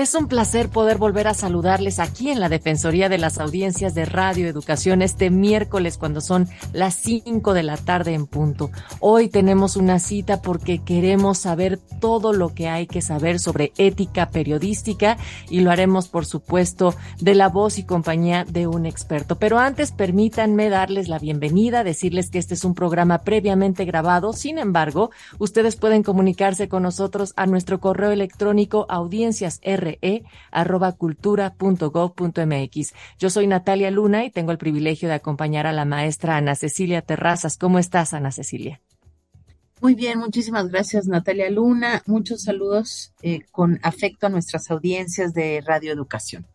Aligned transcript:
Es 0.00 0.14
un 0.14 0.28
placer 0.28 0.70
poder 0.70 0.96
volver 0.96 1.28
a 1.28 1.34
saludarles 1.34 1.98
aquí 1.98 2.30
en 2.30 2.40
la 2.40 2.48
Defensoría 2.48 3.10
de 3.10 3.18
las 3.18 3.36
Audiencias 3.36 3.94
de 3.94 4.06
Radio 4.06 4.48
Educación 4.48 5.02
este 5.02 5.28
miércoles 5.28 5.98
cuando 5.98 6.22
son 6.22 6.48
las 6.72 6.94
5 6.94 7.52
de 7.52 7.62
la 7.62 7.76
tarde 7.76 8.14
en 8.14 8.26
punto. 8.26 8.70
Hoy 9.00 9.28
tenemos 9.28 9.76
una 9.76 9.98
cita 9.98 10.40
porque 10.40 10.82
queremos 10.82 11.36
saber 11.36 11.78
todo 12.00 12.32
lo 12.32 12.54
que 12.54 12.70
hay 12.70 12.86
que 12.86 13.02
saber 13.02 13.38
sobre 13.38 13.74
ética 13.76 14.30
periodística 14.30 15.18
y 15.50 15.60
lo 15.60 15.70
haremos 15.70 16.08
por 16.08 16.24
supuesto 16.24 16.94
de 17.20 17.34
la 17.34 17.50
voz 17.50 17.76
y 17.76 17.84
compañía 17.84 18.46
de 18.46 18.66
un 18.66 18.86
experto. 18.86 19.36
Pero 19.36 19.58
antes 19.58 19.92
permítanme 19.92 20.70
darles 20.70 21.08
la 21.08 21.18
bienvenida, 21.18 21.84
decirles 21.84 22.30
que 22.30 22.38
este 22.38 22.54
es 22.54 22.64
un 22.64 22.74
programa 22.74 23.18
previamente 23.18 23.84
grabado. 23.84 24.32
Sin 24.32 24.56
embargo, 24.56 25.10
ustedes 25.38 25.76
pueden 25.76 26.02
comunicarse 26.02 26.70
con 26.70 26.84
nosotros 26.84 27.34
a 27.36 27.44
nuestro 27.44 27.80
correo 27.80 28.12
electrónico 28.12 28.86
audiencias 28.88 29.60
e. 30.02 30.22
Yo 33.18 33.30
soy 33.30 33.46
Natalia 33.46 33.90
Luna 33.90 34.24
y 34.24 34.30
tengo 34.30 34.52
el 34.52 34.58
privilegio 34.58 35.08
de 35.08 35.14
acompañar 35.14 35.66
a 35.66 35.72
la 35.72 35.84
maestra 35.84 36.36
Ana 36.36 36.54
Cecilia 36.54 37.02
Terrazas. 37.02 37.56
¿Cómo 37.56 37.78
estás, 37.78 38.14
Ana 38.14 38.32
Cecilia? 38.32 38.80
Muy 39.80 39.94
bien, 39.94 40.18
muchísimas 40.18 40.68
gracias 40.68 41.06
Natalia 41.06 41.48
Luna. 41.48 42.02
Muchos 42.04 42.42
saludos 42.42 43.14
eh, 43.22 43.40
con 43.50 43.80
afecto 43.82 44.26
a 44.26 44.30
nuestras 44.30 44.70
audiencias 44.70 45.32
de 45.32 45.62
Radio 45.64 45.90
Educación. 45.92 46.46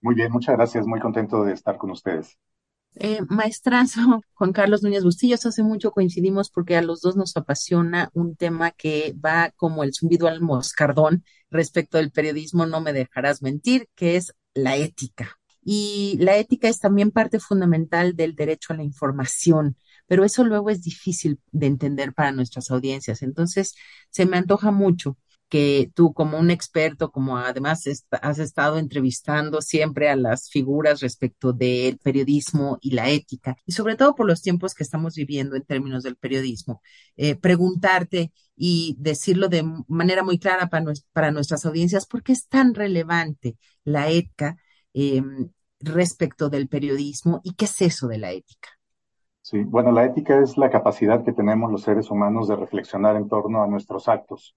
Muy 0.00 0.14
bien, 0.14 0.30
muchas 0.30 0.56
gracias, 0.56 0.86
muy 0.86 1.00
contento 1.00 1.44
de 1.44 1.52
estar 1.52 1.76
con 1.78 1.90
ustedes. 1.90 2.38
Eh, 2.98 3.20
maestrazo 3.28 4.00
Juan 4.34 4.52
Carlos 4.52 4.82
Núñez 4.82 5.04
Bustillos, 5.04 5.44
hace 5.44 5.62
mucho 5.62 5.90
coincidimos 5.90 6.50
porque 6.50 6.76
a 6.76 6.82
los 6.82 7.00
dos 7.00 7.16
nos 7.16 7.36
apasiona 7.36 8.10
un 8.14 8.36
tema 8.36 8.70
que 8.70 9.14
va 9.22 9.50
como 9.56 9.84
el 9.84 9.92
zumbido 9.92 10.28
al 10.28 10.40
moscardón 10.40 11.24
respecto 11.50 11.98
del 11.98 12.10
periodismo, 12.10 12.66
no 12.66 12.80
me 12.80 12.92
dejarás 12.92 13.42
mentir, 13.42 13.88
que 13.94 14.16
es 14.16 14.34
la 14.54 14.76
ética. 14.76 15.38
Y 15.62 16.16
la 16.20 16.36
ética 16.36 16.68
es 16.68 16.78
también 16.78 17.10
parte 17.10 17.40
fundamental 17.40 18.14
del 18.14 18.36
derecho 18.36 18.72
a 18.72 18.76
la 18.76 18.84
información, 18.84 19.76
pero 20.06 20.24
eso 20.24 20.44
luego 20.44 20.70
es 20.70 20.82
difícil 20.82 21.40
de 21.50 21.66
entender 21.66 22.14
para 22.14 22.32
nuestras 22.32 22.70
audiencias. 22.70 23.22
Entonces, 23.22 23.74
se 24.10 24.26
me 24.26 24.36
antoja 24.36 24.70
mucho 24.70 25.18
que 25.48 25.90
tú 25.94 26.12
como 26.12 26.38
un 26.38 26.50
experto, 26.50 27.10
como 27.10 27.38
además 27.38 27.84
has 28.10 28.38
estado 28.38 28.78
entrevistando 28.78 29.60
siempre 29.62 30.08
a 30.08 30.16
las 30.16 30.50
figuras 30.50 31.00
respecto 31.00 31.52
del 31.52 31.98
periodismo 31.98 32.78
y 32.80 32.92
la 32.92 33.10
ética, 33.10 33.56
y 33.64 33.72
sobre 33.72 33.96
todo 33.96 34.14
por 34.14 34.26
los 34.26 34.42
tiempos 34.42 34.74
que 34.74 34.82
estamos 34.82 35.14
viviendo 35.14 35.56
en 35.56 35.62
términos 35.64 36.02
del 36.02 36.16
periodismo, 36.16 36.82
eh, 37.16 37.36
preguntarte 37.36 38.32
y 38.56 38.96
decirlo 38.98 39.48
de 39.48 39.64
manera 39.88 40.24
muy 40.24 40.38
clara 40.38 40.68
para, 40.68 40.84
para, 41.12 41.30
nuestras 41.30 41.64
audiencias, 41.66 42.06
¿por 42.06 42.22
qué 42.22 42.32
es 42.32 42.48
tan 42.48 42.74
relevante 42.74 43.56
la 43.84 44.08
ética 44.10 44.56
em, 44.94 45.50
respecto 45.80 46.48
del 46.48 46.68
periodismo 46.68 47.40
y 47.44 47.54
qué 47.54 47.66
es 47.66 47.80
eso 47.82 48.08
de 48.08 48.18
la 48.18 48.32
ética? 48.32 48.68
Sí, 49.42 49.62
bueno, 49.62 49.92
la 49.92 50.04
ética 50.04 50.40
es 50.42 50.56
la 50.56 50.70
capacidad 50.70 51.24
que 51.24 51.32
tenemos 51.32 51.70
los 51.70 51.82
seres 51.82 52.10
humanos 52.10 52.48
de 52.48 52.56
reflexionar 52.56 53.14
en 53.14 53.28
torno 53.28 53.62
a 53.62 53.68
nuestros 53.68 54.08
actos 54.08 54.56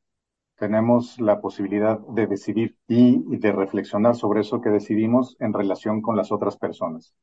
tenemos 0.60 1.20
la 1.20 1.42
posibilidad 1.42 2.00
de 2.00 2.28
decidir 2.28 2.78
y, 2.88 3.38
de 3.38 3.52
reflexionar 3.52 4.16
sobre 4.16 4.42
eso 4.42 4.62
que 4.62 4.70
decidimos 4.70 5.36
en 5.40 5.54
relación 5.54 6.02
con 6.02 6.16
las 6.18 6.32
otras 6.32 6.58
personas. 6.58 7.16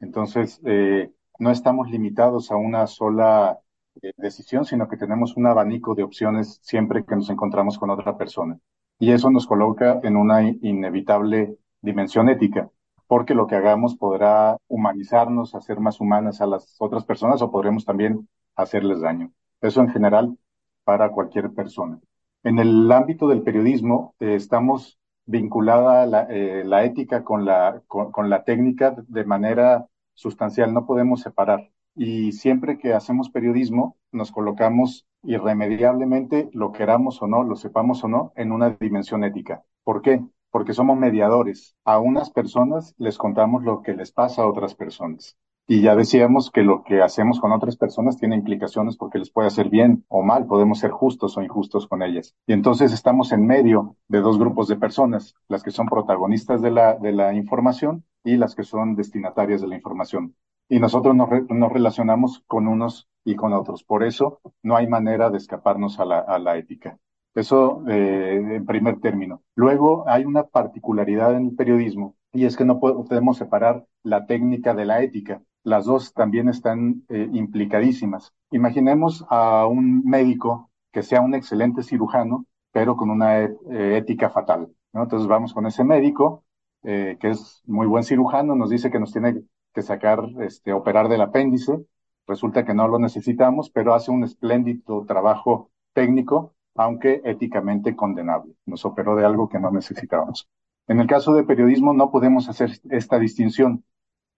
Entonces, 0.00 0.60
eh, 0.64 1.10
no 1.38 1.50
estamos 1.50 1.90
limitados 1.90 2.50
a 2.52 2.56
una 2.56 2.86
sola 2.86 3.58
eh, 4.02 4.12
decisión, 4.16 4.64
sino 4.64 4.88
que 4.88 4.96
tenemos 4.96 5.36
un 5.36 5.46
abanico 5.46 5.94
de 5.94 6.02
opciones 6.02 6.60
siempre 6.62 7.04
que 7.04 7.16
nos 7.16 7.30
encontramos 7.30 7.78
con 7.78 7.90
otra 7.90 8.16
persona. 8.16 8.58
Y 8.98 9.12
eso 9.12 9.30
nos 9.30 9.46
coloca 9.46 10.00
en 10.02 10.16
una 10.16 10.42
inevitable 10.42 11.56
dimensión 11.80 12.28
ética, 12.28 12.70
porque 13.06 13.34
lo 13.34 13.46
que 13.46 13.56
hagamos 13.56 13.96
podrá 13.96 14.56
humanizarnos, 14.68 15.54
hacer 15.54 15.80
más 15.80 16.00
humanas 16.00 16.40
a 16.40 16.46
las 16.46 16.76
otras 16.78 17.04
personas 17.04 17.42
o 17.42 17.50
podremos 17.50 17.84
también 17.84 18.28
hacerles 18.56 19.00
daño. 19.00 19.32
Eso 19.60 19.80
en 19.80 19.88
general 19.88 20.36
para 20.84 21.10
cualquier 21.10 21.52
persona. 21.52 22.00
En 22.44 22.58
el 22.58 22.92
ámbito 22.92 23.26
del 23.26 23.42
periodismo 23.42 24.14
eh, 24.20 24.34
estamos 24.34 24.98
vinculada 25.26 26.06
la, 26.06 26.22
eh, 26.28 26.62
la 26.64 26.84
ética 26.84 27.24
con 27.24 27.44
la, 27.46 27.82
con, 27.88 28.28
la 28.30 28.44
técnica 28.44 28.94
de 29.08 29.24
manera 29.24 29.88
sustancial, 30.12 30.74
no 30.74 30.86
podemos 30.86 31.22
separar. 31.22 31.70
Y 31.96 32.32
siempre 32.32 32.76
que 32.78 32.92
hacemos 32.92 33.30
periodismo, 33.30 33.96
nos 34.12 34.30
colocamos 34.30 35.06
irremediablemente, 35.22 36.50
lo 36.52 36.72
queramos 36.72 37.22
o 37.22 37.26
no, 37.26 37.42
lo 37.44 37.56
sepamos 37.56 38.04
o 38.04 38.08
no, 38.08 38.32
en 38.36 38.52
una 38.52 38.70
dimensión 38.78 39.24
ética. 39.24 39.64
¿Por 39.82 40.02
qué? 40.02 40.22
Porque 40.50 40.74
somos 40.74 40.98
mediadores. 40.98 41.76
A 41.84 41.98
unas 41.98 42.30
personas 42.30 42.94
les 42.98 43.16
contamos 43.16 43.64
lo 43.64 43.80
que 43.80 43.94
les 43.94 44.12
pasa 44.12 44.42
a 44.42 44.46
otras 44.46 44.74
personas. 44.74 45.38
Y 45.66 45.80
ya 45.80 45.96
decíamos 45.96 46.50
que 46.50 46.62
lo 46.62 46.82
que 46.84 47.00
hacemos 47.00 47.40
con 47.40 47.50
otras 47.52 47.76
personas 47.76 48.18
tiene 48.18 48.36
implicaciones 48.36 48.98
porque 48.98 49.18
les 49.18 49.30
puede 49.30 49.48
hacer 49.48 49.70
bien 49.70 50.04
o 50.08 50.22
mal, 50.22 50.46
podemos 50.46 50.78
ser 50.78 50.90
justos 50.90 51.38
o 51.38 51.42
injustos 51.42 51.86
con 51.86 52.02
ellas. 52.02 52.34
Y 52.46 52.52
entonces 52.52 52.92
estamos 52.92 53.32
en 53.32 53.46
medio 53.46 53.96
de 54.08 54.20
dos 54.20 54.38
grupos 54.38 54.68
de 54.68 54.76
personas, 54.76 55.34
las 55.48 55.62
que 55.62 55.70
son 55.70 55.86
protagonistas 55.86 56.60
de 56.60 56.70
la, 56.70 56.94
de 56.96 57.12
la 57.12 57.32
información 57.32 58.04
y 58.22 58.36
las 58.36 58.54
que 58.54 58.64
son 58.64 58.94
destinatarias 58.94 59.62
de 59.62 59.68
la 59.68 59.76
información. 59.76 60.34
Y 60.68 60.80
nosotros 60.80 61.14
nos, 61.14 61.28
nos 61.48 61.72
relacionamos 61.72 62.42
con 62.46 62.68
unos 62.68 63.08
y 63.24 63.34
con 63.34 63.54
otros. 63.54 63.84
Por 63.84 64.04
eso 64.04 64.40
no 64.62 64.76
hay 64.76 64.86
manera 64.86 65.30
de 65.30 65.38
escaparnos 65.38 65.98
a 65.98 66.04
la, 66.04 66.18
a 66.18 66.38
la 66.38 66.58
ética. 66.58 66.98
Eso 67.34 67.82
eh, 67.88 68.56
en 68.56 68.66
primer 68.66 69.00
término. 69.00 69.42
Luego 69.56 70.08
hay 70.08 70.24
una 70.24 70.44
particularidad 70.44 71.34
en 71.34 71.46
el 71.46 71.56
periodismo 71.56 72.16
y 72.32 72.44
es 72.44 72.56
que 72.56 72.64
no 72.64 72.80
podemos 72.80 73.38
separar 73.38 73.86
la 74.02 74.26
técnica 74.26 74.74
de 74.74 74.84
la 74.84 75.02
ética. 75.02 75.42
Las 75.64 75.86
dos 75.86 76.12
también 76.14 76.48
están 76.48 77.02
eh, 77.08 77.28
implicadísimas. 77.32 78.32
Imaginemos 78.52 79.24
a 79.28 79.66
un 79.66 80.04
médico 80.04 80.70
que 80.92 81.02
sea 81.02 81.20
un 81.20 81.34
excelente 81.34 81.82
cirujano, 81.82 82.46
pero 82.70 82.96
con 82.96 83.10
una 83.10 83.42
eh, 83.42 83.50
ética 83.96 84.30
fatal. 84.30 84.68
Entonces 84.92 85.26
vamos 85.26 85.52
con 85.52 85.66
ese 85.66 85.82
médico, 85.82 86.44
que 86.82 87.16
es 87.22 87.62
muy 87.64 87.86
buen 87.86 88.04
cirujano, 88.04 88.54
nos 88.54 88.68
dice 88.68 88.90
que 88.90 89.00
nos 89.00 89.10
tiene 89.10 89.42
que 89.72 89.82
sacar, 89.82 90.22
este, 90.40 90.72
operar 90.72 91.08
del 91.08 91.22
apéndice, 91.22 91.84
resulta 92.26 92.64
que 92.64 92.74
no 92.74 92.88
lo 92.88 92.98
necesitamos, 92.98 93.70
pero 93.70 93.94
hace 93.94 94.10
un 94.10 94.24
espléndido 94.24 95.04
trabajo 95.06 95.70
técnico, 95.92 96.54
aunque 96.74 97.20
éticamente 97.24 97.94
condenable. 97.94 98.54
Nos 98.66 98.84
operó 98.84 99.16
de 99.16 99.24
algo 99.24 99.48
que 99.48 99.58
no 99.58 99.70
necesitábamos. 99.70 100.48
En 100.86 101.00
el 101.00 101.06
caso 101.06 101.32
de 101.34 101.44
periodismo 101.44 101.92
no 101.92 102.10
podemos 102.10 102.48
hacer 102.48 102.70
esta 102.90 103.18
distinción, 103.18 103.84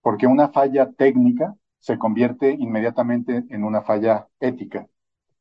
porque 0.07 0.29
una 0.29 0.51
falla 0.51 0.93
técnica 0.93 1.57
se 1.81 1.99
convierte 1.99 2.53
inmediatamente 2.53 3.45
en 3.51 3.65
una 3.65 3.83
falla 3.83 4.29
ética. 4.39 4.87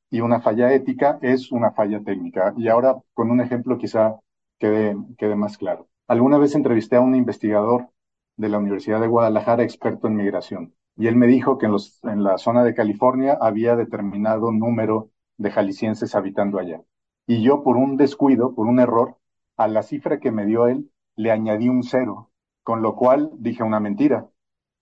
Y 0.10 0.22
una 0.22 0.42
falla 0.42 0.74
ética 0.74 1.20
es 1.22 1.52
una 1.52 1.74
falla 1.74 2.02
técnica. 2.04 2.52
Y 2.58 2.68
ahora, 2.68 2.96
con 3.14 3.30
un 3.30 3.42
ejemplo 3.42 3.78
quizá 3.78 4.16
quede, 4.58 4.98
quede 5.20 5.36
más 5.36 5.60
claro. 5.60 5.88
Alguna 6.08 6.40
vez 6.40 6.56
entrevisté 6.56 6.96
a 6.96 7.02
un 7.02 7.14
investigador 7.14 7.92
de 8.38 8.50
la 8.50 8.58
Universidad 8.58 9.00
de 9.00 9.08
Guadalajara, 9.08 9.62
experto 9.62 10.08
en 10.08 10.16
migración. 10.16 10.74
Y 10.96 11.06
él 11.06 11.16
me 11.16 11.28
dijo 11.28 11.60
que 11.60 11.68
en, 11.68 11.72
los, 11.72 12.04
en 12.04 12.24
la 12.24 12.40
zona 12.40 12.64
de 12.64 12.74
California 12.74 13.38
había 13.40 13.76
determinado 13.76 14.52
número 14.52 15.12
de 15.38 15.52
jaliscienses 15.52 16.16
habitando 16.16 16.58
allá. 16.58 16.82
Y 17.28 17.44
yo, 17.44 17.62
por 17.62 17.78
un 17.78 17.98
descuido, 17.98 18.56
por 18.56 18.66
un 18.66 18.80
error, 18.80 19.20
a 19.58 19.68
la 19.68 19.84
cifra 19.84 20.20
que 20.20 20.32
me 20.32 20.48
dio 20.48 20.66
él, 20.66 20.90
le 21.16 21.30
añadí 21.30 21.70
un 21.70 21.84
cero, 21.84 22.32
con 22.64 22.82
lo 22.82 22.96
cual 22.96 23.30
dije 23.38 23.62
una 23.62 23.80
mentira, 23.80 24.28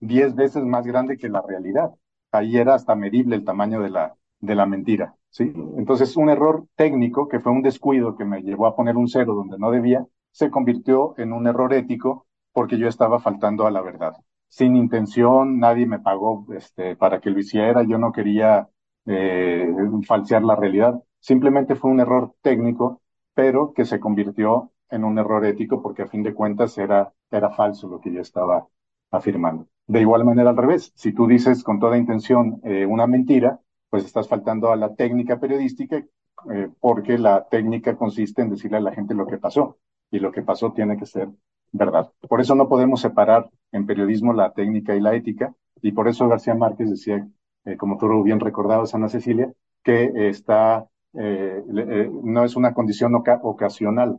diez 0.00 0.34
veces 0.34 0.64
más 0.64 0.86
grande 0.86 1.16
que 1.16 1.28
la 1.28 1.42
realidad. 1.42 1.90
Ahí 2.32 2.56
era 2.56 2.74
hasta 2.74 2.94
medible 2.94 3.36
el 3.36 3.44
tamaño 3.44 3.80
de 3.80 3.90
la, 3.90 4.16
de 4.40 4.54
la 4.54 4.66
mentira. 4.66 5.14
¿sí? 5.30 5.52
Entonces, 5.76 6.16
un 6.16 6.28
error 6.30 6.66
técnico, 6.76 7.28
que 7.28 7.40
fue 7.40 7.52
un 7.52 7.62
descuido 7.62 8.16
que 8.16 8.24
me 8.24 8.42
llevó 8.42 8.66
a 8.66 8.76
poner 8.76 8.96
un 8.96 9.08
cero 9.08 9.34
donde 9.34 9.58
no 9.58 9.70
debía, 9.70 10.06
se 10.30 10.50
convirtió 10.50 11.14
en 11.18 11.32
un 11.32 11.46
error 11.46 11.72
ético 11.74 12.26
porque 12.52 12.78
yo 12.78 12.88
estaba 12.88 13.20
faltando 13.20 13.66
a 13.66 13.70
la 13.70 13.82
verdad. 13.82 14.14
Sin 14.48 14.76
intención, 14.76 15.58
nadie 15.58 15.86
me 15.86 15.98
pagó 15.98 16.46
este, 16.54 16.96
para 16.96 17.20
que 17.20 17.30
lo 17.30 17.38
hiciera, 17.40 17.82
yo 17.84 17.98
no 17.98 18.12
quería 18.12 18.68
eh, 19.06 19.68
falsear 20.06 20.42
la 20.44 20.56
realidad, 20.56 21.02
simplemente 21.20 21.74
fue 21.74 21.90
un 21.90 22.00
error 22.00 22.34
técnico, 22.42 23.02
pero 23.34 23.72
que 23.74 23.84
se 23.84 24.00
convirtió 24.00 24.72
en 24.90 25.04
un 25.04 25.18
error 25.18 25.44
ético 25.46 25.82
porque 25.82 26.02
a 26.02 26.06
fin 26.06 26.22
de 26.22 26.34
cuentas 26.34 26.78
era, 26.78 27.12
era 27.30 27.50
falso 27.50 27.88
lo 27.88 28.00
que 28.00 28.12
yo 28.12 28.20
estaba 28.20 28.66
afirmando. 29.10 29.66
De 29.86 30.00
igual 30.00 30.24
manera 30.24 30.50
al 30.50 30.56
revés, 30.56 30.92
si 30.94 31.12
tú 31.12 31.26
dices 31.26 31.62
con 31.62 31.78
toda 31.78 31.98
intención 31.98 32.60
eh, 32.64 32.86
una 32.86 33.06
mentira, 33.06 33.60
pues 33.90 34.04
estás 34.04 34.28
faltando 34.28 34.72
a 34.72 34.76
la 34.76 34.94
técnica 34.94 35.38
periodística 35.38 36.02
eh, 36.50 36.68
porque 36.80 37.18
la 37.18 37.46
técnica 37.48 37.96
consiste 37.96 38.42
en 38.42 38.50
decirle 38.50 38.78
a 38.78 38.80
la 38.80 38.92
gente 38.92 39.14
lo 39.14 39.26
que 39.26 39.36
pasó 39.36 39.76
y 40.10 40.20
lo 40.20 40.32
que 40.32 40.42
pasó 40.42 40.72
tiene 40.72 40.96
que 40.96 41.04
ser 41.06 41.28
verdad. 41.72 42.10
Por 42.28 42.40
eso 42.40 42.54
no 42.54 42.68
podemos 42.68 43.00
separar 43.00 43.50
en 43.72 43.86
periodismo 43.86 44.32
la 44.32 44.52
técnica 44.52 44.96
y 44.96 45.00
la 45.00 45.14
ética, 45.14 45.54
y 45.82 45.92
por 45.92 46.08
eso 46.08 46.28
García 46.28 46.54
Márquez 46.54 46.88
decía, 46.88 47.28
eh, 47.66 47.76
como 47.76 47.98
tú 47.98 48.22
bien 48.22 48.40
recordabas, 48.40 48.94
Ana 48.94 49.08
Cecilia, 49.08 49.52
que 49.82 50.28
está, 50.28 50.88
no 51.12 52.44
es 52.44 52.56
una 52.56 52.72
condición 52.72 53.14
ocasional 53.14 54.18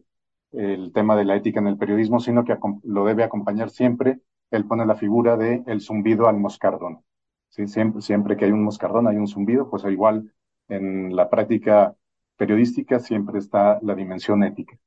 el 0.51 0.93
tema 0.93 1.15
de 1.15 1.25
la 1.25 1.35
ética 1.35 1.59
en 1.59 1.67
el 1.67 1.77
periodismo, 1.77 2.19
sino 2.19 2.45
que 2.45 2.55
lo 2.83 3.05
debe 3.05 3.23
acompañar 3.23 3.71
siempre. 3.71 4.19
Él 4.51 4.65
pone 4.65 4.85
la 4.85 4.95
figura 4.95 5.37
de 5.37 5.63
el 5.67 5.81
zumbido 5.81 6.27
al 6.27 6.37
moscardón. 6.37 7.03
Siempre, 7.49 8.01
siempre 8.01 8.35
que 8.35 8.45
hay 8.45 8.51
un 8.51 8.63
moscardón 8.63 9.07
hay 9.07 9.17
un 9.17 9.27
zumbido, 9.27 9.69
pues 9.69 9.83
igual 9.85 10.33
en 10.67 11.15
la 11.15 11.29
práctica 11.29 11.95
periodística 12.37 12.99
siempre 12.99 13.39
está 13.39 13.79
la 13.81 13.95
dimensión 13.95 14.43
ética. 14.43 14.77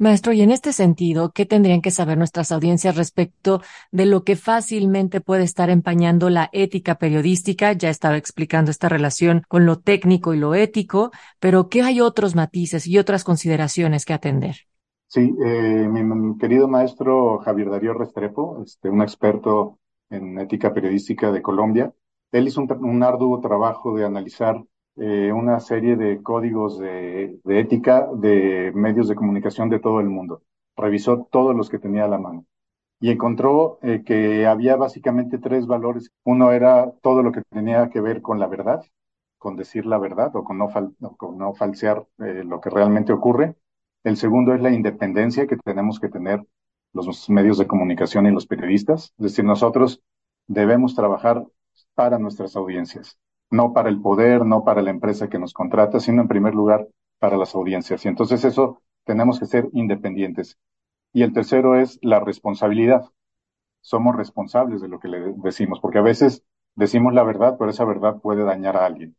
Maestro, 0.00 0.32
y 0.32 0.42
en 0.42 0.52
este 0.52 0.72
sentido, 0.72 1.32
¿qué 1.32 1.44
tendrían 1.44 1.82
que 1.82 1.90
saber 1.90 2.18
nuestras 2.18 2.52
audiencias 2.52 2.94
respecto 2.94 3.62
de 3.90 4.06
lo 4.06 4.22
que 4.22 4.36
fácilmente 4.36 5.20
puede 5.20 5.42
estar 5.42 5.70
empañando 5.70 6.30
la 6.30 6.50
ética 6.52 6.98
periodística? 7.00 7.72
Ya 7.72 7.90
estaba 7.90 8.16
explicando 8.16 8.70
esta 8.70 8.88
relación 8.88 9.42
con 9.48 9.66
lo 9.66 9.80
técnico 9.80 10.34
y 10.34 10.38
lo 10.38 10.54
ético, 10.54 11.10
pero 11.40 11.68
¿qué 11.68 11.82
hay 11.82 12.00
otros 12.00 12.36
matices 12.36 12.86
y 12.86 12.96
otras 12.96 13.24
consideraciones 13.24 14.04
que 14.04 14.12
atender? 14.12 14.67
Sí, 15.10 15.34
eh, 15.42 15.88
mi 15.88 16.36
querido 16.38 16.68
maestro 16.68 17.38
Javier 17.38 17.70
Darío 17.70 17.94
Restrepo, 17.94 18.62
este, 18.62 18.90
un 18.90 19.00
experto 19.00 19.78
en 20.10 20.38
ética 20.38 20.74
periodística 20.74 21.32
de 21.32 21.40
Colombia, 21.40 21.94
él 22.30 22.46
hizo 22.46 22.60
un 22.60 23.02
arduo 23.02 23.40
trabajo 23.40 23.96
de 23.96 24.04
analizar 24.04 24.62
eh, 24.96 25.32
una 25.32 25.60
serie 25.60 25.96
de 25.96 26.22
códigos 26.22 26.78
de, 26.78 27.40
ética 27.46 28.06
de 28.16 28.70
medios 28.74 29.08
de 29.08 29.14
comunicación 29.14 29.70
de 29.70 29.78
todo 29.80 30.00
el 30.00 30.10
mundo. 30.10 30.42
Revisó 30.76 31.26
todos 31.30 31.56
los 31.56 31.70
que 31.70 31.78
tenía 31.78 32.04
a 32.04 32.08
la 32.08 32.18
mano 32.18 32.44
y 33.00 33.10
encontró 33.10 33.78
eh, 33.82 34.02
que 34.04 34.46
había 34.46 34.76
básicamente 34.76 35.38
tres 35.38 35.66
valores. 35.66 36.10
Uno 36.24 36.52
era 36.52 36.92
todo 37.02 37.22
lo 37.22 37.32
que 37.32 37.42
tenía 37.50 37.90
que 37.90 38.00
ver 38.02 38.22
con 38.22 38.40
la 38.40 38.48
verdad, 38.48 38.82
con 39.38 39.56
decir 39.56 39.86
la 39.86 39.98
verdad 39.98 40.34
o 40.36 40.44
con 40.44 40.58
no, 40.58 40.68
con 41.16 41.38
no 41.38 41.54
falsear 41.54 42.06
lo 42.18 42.60
que 42.60 42.70
realmente 42.70 43.12
ocurre. 43.12 43.56
El 44.04 44.16
segundo 44.16 44.54
es 44.54 44.60
la 44.60 44.70
independencia 44.70 45.46
que 45.46 45.56
tenemos 45.56 46.00
que 46.00 46.08
tener 46.08 46.44
los 46.92 47.28
medios 47.30 47.58
de 47.58 47.66
comunicación 47.66 48.26
y 48.26 48.30
los 48.30 48.46
periodistas. 48.46 49.12
Es 49.18 49.24
decir, 49.24 49.44
nosotros 49.44 50.02
debemos 50.46 50.94
trabajar 50.94 51.46
para 51.94 52.18
nuestras 52.18 52.56
audiencias 52.56 53.18
no 53.50 53.72
para 53.72 53.88
el 53.88 54.00
poder, 54.00 54.44
no 54.44 54.64
para 54.64 54.82
la 54.82 54.90
empresa 54.90 55.28
que 55.28 55.38
nos 55.38 55.52
contrata, 55.52 56.00
sino 56.00 56.22
en 56.22 56.28
primer 56.28 56.54
lugar 56.54 56.86
para 57.18 57.36
las 57.36 57.54
audiencias. 57.54 58.04
Y 58.04 58.08
entonces 58.08 58.44
eso 58.44 58.82
tenemos 59.04 59.38
que 59.38 59.46
ser 59.46 59.68
independientes. 59.72 60.58
Y 61.12 61.22
el 61.22 61.32
tercero 61.32 61.80
es 61.80 61.98
la 62.02 62.20
responsabilidad. 62.20 63.04
Somos 63.80 64.16
responsables 64.16 64.80
de 64.82 64.88
lo 64.88 65.00
que 65.00 65.08
le 65.08 65.32
decimos, 65.36 65.80
porque 65.80 65.98
a 65.98 66.02
veces 66.02 66.44
decimos 66.74 67.14
la 67.14 67.22
verdad, 67.22 67.56
pero 67.58 67.70
esa 67.70 67.84
verdad 67.84 68.20
puede 68.20 68.44
dañar 68.44 68.76
a 68.76 68.86
alguien. 68.86 69.16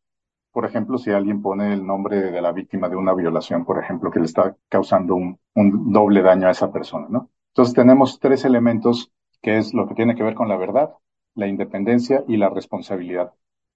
Por 0.52 0.66
ejemplo, 0.66 0.98
si 0.98 1.12
alguien 1.12 1.42
pone 1.42 1.74
el 1.74 1.86
nombre 1.86 2.32
de 2.32 2.42
la 2.42 2.52
víctima 2.52 2.90
de 2.90 2.96
una 2.96 3.14
violación, 3.14 3.66
por 3.66 3.80
ejemplo, 3.82 4.12
que 4.12 4.20
le 4.20 4.26
está 4.26 4.56
causando 4.68 5.16
un, 5.16 5.40
doble 5.56 6.22
daño 6.22 6.48
a 6.48 6.52
esa 6.52 6.72
persona, 6.72 7.08
¿no? 7.10 7.30
Entonces 7.50 7.76
tenemos 7.76 8.20
tres 8.20 8.46
elementos 8.46 9.12
que 9.42 9.58
es 9.58 9.74
lo 9.74 9.88
que 9.88 9.96
tiene 9.96 10.16
que 10.16 10.24
ver 10.24 10.36
con 10.36 10.50
la 10.50 10.58
verdad, 10.58 10.96
la 11.36 11.48
independencia 11.48 12.24
y 12.28 12.38
la 12.38 12.50
responsabilidad. 12.50 13.34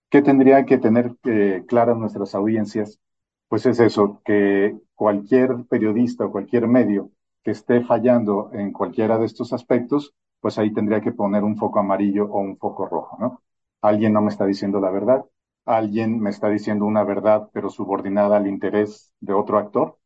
¿Qué 0.10 0.22
tendría 0.22 0.66
que 0.66 0.78
tener 0.78 1.16
eh, 1.26 1.64
claras 1.68 1.98
nuestras 1.98 2.36
audiencias? 2.36 3.00
Pues 3.48 3.66
es 3.66 3.80
eso, 3.80 4.22
que 4.26 4.76
cualquier 4.96 5.66
periodista 5.70 6.26
o 6.26 6.32
cualquier 6.32 6.68
medio 6.68 7.12
que 7.44 7.52
esté 7.52 7.82
fallando 7.82 8.50
en 8.54 8.72
cualquiera 8.72 9.18
de 9.18 9.26
estos 9.26 9.54
aspectos, 9.54 10.14
pues 10.40 10.58
ahí 10.58 10.74
tendría 10.74 11.02
que 11.02 11.12
poner 11.12 11.44
un 11.44 11.58
foco 11.58 11.80
amarillo 11.80 12.26
o 12.26 12.40
un 12.40 12.58
foco 12.58 12.88
rojo, 12.88 13.18
¿no? 13.20 13.42
Alguien 13.82 14.14
no 14.14 14.22
me 14.22 14.30
está 14.30 14.46
diciendo 14.46 14.80
la 14.80 14.90
verdad, 14.92 15.26
alguien 15.66 16.20
me 16.20 16.30
está 16.30 16.50
diciendo 16.50 16.86
una 16.86 17.04
verdad, 17.04 17.50
pero 17.54 17.70
subordinada 17.70 18.38
al 18.38 18.48
interés 18.48 19.12
de 19.20 19.34
otro 19.34 19.58
actor 19.60 19.98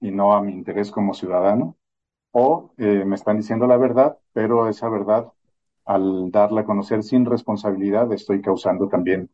y 0.00 0.10
no 0.12 0.34
a 0.34 0.42
mi 0.42 0.52
interés 0.52 0.90
como 0.90 1.14
ciudadano, 1.14 1.76
o 2.32 2.72
eh, 2.78 3.04
me 3.06 3.16
están 3.16 3.38
diciendo 3.38 3.66
la 3.66 3.76
verdad, 3.78 4.18
pero 4.32 4.68
esa 4.68 4.88
verdad, 4.90 5.32
al 5.86 6.30
darla 6.32 6.62
a 6.62 6.64
conocer 6.66 7.02
sin 7.04 7.26
responsabilidad, 7.26 8.12
estoy 8.12 8.42
causando 8.42 8.88
también 8.88 9.30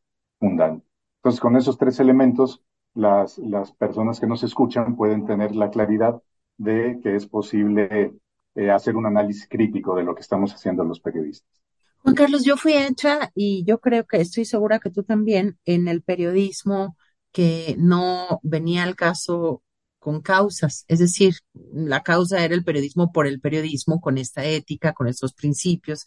entonces, 1.18 1.40
con 1.40 1.56
esos 1.56 1.78
tres 1.78 2.00
elementos, 2.00 2.62
las, 2.94 3.38
las 3.38 3.72
personas 3.72 4.20
que 4.20 4.26
nos 4.26 4.42
escuchan 4.42 4.96
pueden 4.96 5.26
tener 5.26 5.54
la 5.56 5.70
claridad 5.70 6.22
de 6.56 7.00
que 7.02 7.16
es 7.16 7.26
posible 7.26 8.14
eh, 8.54 8.70
hacer 8.70 8.96
un 8.96 9.06
análisis 9.06 9.48
crítico 9.48 9.94
de 9.96 10.04
lo 10.04 10.14
que 10.14 10.22
estamos 10.22 10.54
haciendo 10.54 10.84
los 10.84 11.00
periodistas. 11.00 11.65
Juan 12.06 12.14
Carlos, 12.14 12.44
yo 12.44 12.56
fui 12.56 12.74
hecha 12.74 13.32
y 13.34 13.64
yo 13.64 13.80
creo 13.80 14.06
que 14.06 14.20
estoy 14.20 14.44
segura 14.44 14.78
que 14.78 14.90
tú 14.90 15.02
también 15.02 15.58
en 15.64 15.88
el 15.88 16.02
periodismo 16.04 16.96
que 17.32 17.74
no 17.80 18.38
venía 18.44 18.84
al 18.84 18.94
caso 18.94 19.64
con 19.98 20.20
causas, 20.22 20.84
es 20.86 21.00
decir, 21.00 21.34
la 21.52 22.04
causa 22.04 22.44
era 22.44 22.54
el 22.54 22.62
periodismo 22.62 23.10
por 23.10 23.26
el 23.26 23.40
periodismo, 23.40 24.00
con 24.00 24.18
esta 24.18 24.44
ética, 24.44 24.92
con 24.92 25.08
estos 25.08 25.32
principios, 25.32 26.06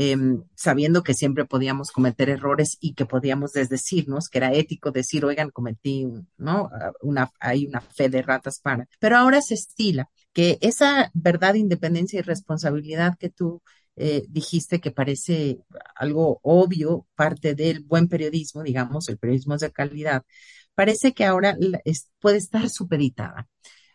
Em, 0.00 0.44
sabiendo 0.54 1.02
que 1.02 1.12
siempre 1.12 1.44
podíamos 1.44 1.90
cometer 1.90 2.30
errores 2.30 2.76
y 2.80 2.94
que 2.94 3.04
podíamos 3.04 3.52
desdecirnos, 3.52 4.28
que 4.28 4.38
era 4.38 4.52
ético 4.52 4.92
decir, 4.92 5.24
oigan, 5.24 5.50
cometí, 5.50 6.06
¿no? 6.36 6.70
Ah, 6.72 7.32
hay 7.40 7.66
una 7.66 7.80
fe 7.80 8.08
de 8.08 8.22
ratas 8.22 8.60
para. 8.60 8.86
Pero 9.00 9.16
ahora 9.16 9.42
se 9.42 9.54
estila 9.54 10.08
que 10.32 10.56
esa 10.60 11.10
verdad, 11.14 11.54
independencia 11.54 12.20
y 12.20 12.22
responsabilidad 12.22 13.16
que 13.18 13.28
tú 13.30 13.60
eh, 13.98 14.24
dijiste 14.28 14.80
que 14.80 14.90
parece 14.90 15.58
algo 15.96 16.40
obvio, 16.42 17.06
parte 17.14 17.54
del 17.54 17.80
buen 17.80 18.08
periodismo, 18.08 18.62
digamos, 18.62 19.08
el 19.08 19.18
periodismo 19.18 19.56
de 19.56 19.72
calidad, 19.72 20.24
parece 20.74 21.12
que 21.14 21.24
ahora 21.24 21.56
puede 22.20 22.38
estar 22.38 22.68
supeditada 22.70 23.48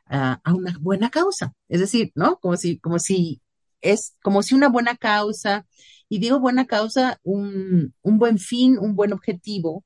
a 0.08 0.54
una 0.54 0.78
buena 0.80 1.10
causa. 1.10 1.54
Es 1.70 1.80
decir, 1.80 2.12
¿no? 2.16 2.38
Como 2.40 2.58
si, 2.58 2.80
como 2.80 3.00
si 3.00 3.42
es 3.82 4.16
como 4.24 4.44
si 4.44 4.56
una 4.56 4.70
buena 4.70 4.96
causa, 4.98 5.66
y 6.10 6.20
digo 6.20 6.40
buena 6.40 6.66
causa, 6.66 7.20
un, 7.24 7.94
un 8.02 8.18
buen 8.20 8.38
fin, 8.40 8.78
un 8.80 8.96
buen 8.96 9.14
objetivo, 9.14 9.84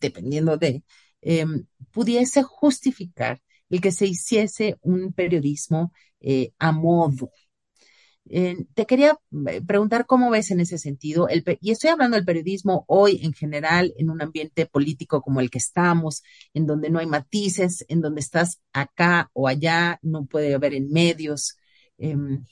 dependiendo 0.00 0.56
de, 0.58 0.84
em, 1.22 1.66
pudiese 1.92 2.42
justificar 2.42 3.40
el 3.70 3.80
que 3.80 3.92
se 3.92 4.06
hiciese 4.06 4.76
un 4.82 5.12
periodismo 5.12 5.92
eh, 6.20 6.52
a 6.58 6.72
modo. 6.72 7.30
Te 8.26 8.86
quería 8.86 9.18
eh, 9.48 9.60
preguntar 9.60 10.06
cómo 10.06 10.30
ves 10.30 10.50
en 10.50 10.60
ese 10.60 10.78
sentido, 10.78 11.28
el, 11.28 11.44
y 11.60 11.70
estoy 11.70 11.90
hablando 11.90 12.16
del 12.16 12.24
periodismo 12.24 12.84
hoy 12.88 13.20
en 13.22 13.32
general, 13.32 13.92
en 13.98 14.10
un 14.10 14.22
ambiente 14.22 14.66
político 14.66 15.20
como 15.20 15.40
el 15.40 15.50
que 15.50 15.58
estamos, 15.58 16.22
en 16.54 16.66
donde 16.66 16.90
no 16.90 16.98
hay 16.98 17.06
matices, 17.06 17.84
en 17.88 18.00
donde 18.00 18.20
estás 18.20 18.62
acá 18.72 19.30
o 19.34 19.46
allá, 19.46 19.98
no 20.02 20.24
puede 20.24 20.54
haber 20.54 20.74
en 20.74 20.90
medios. 20.90 21.58
Em, 21.98 22.44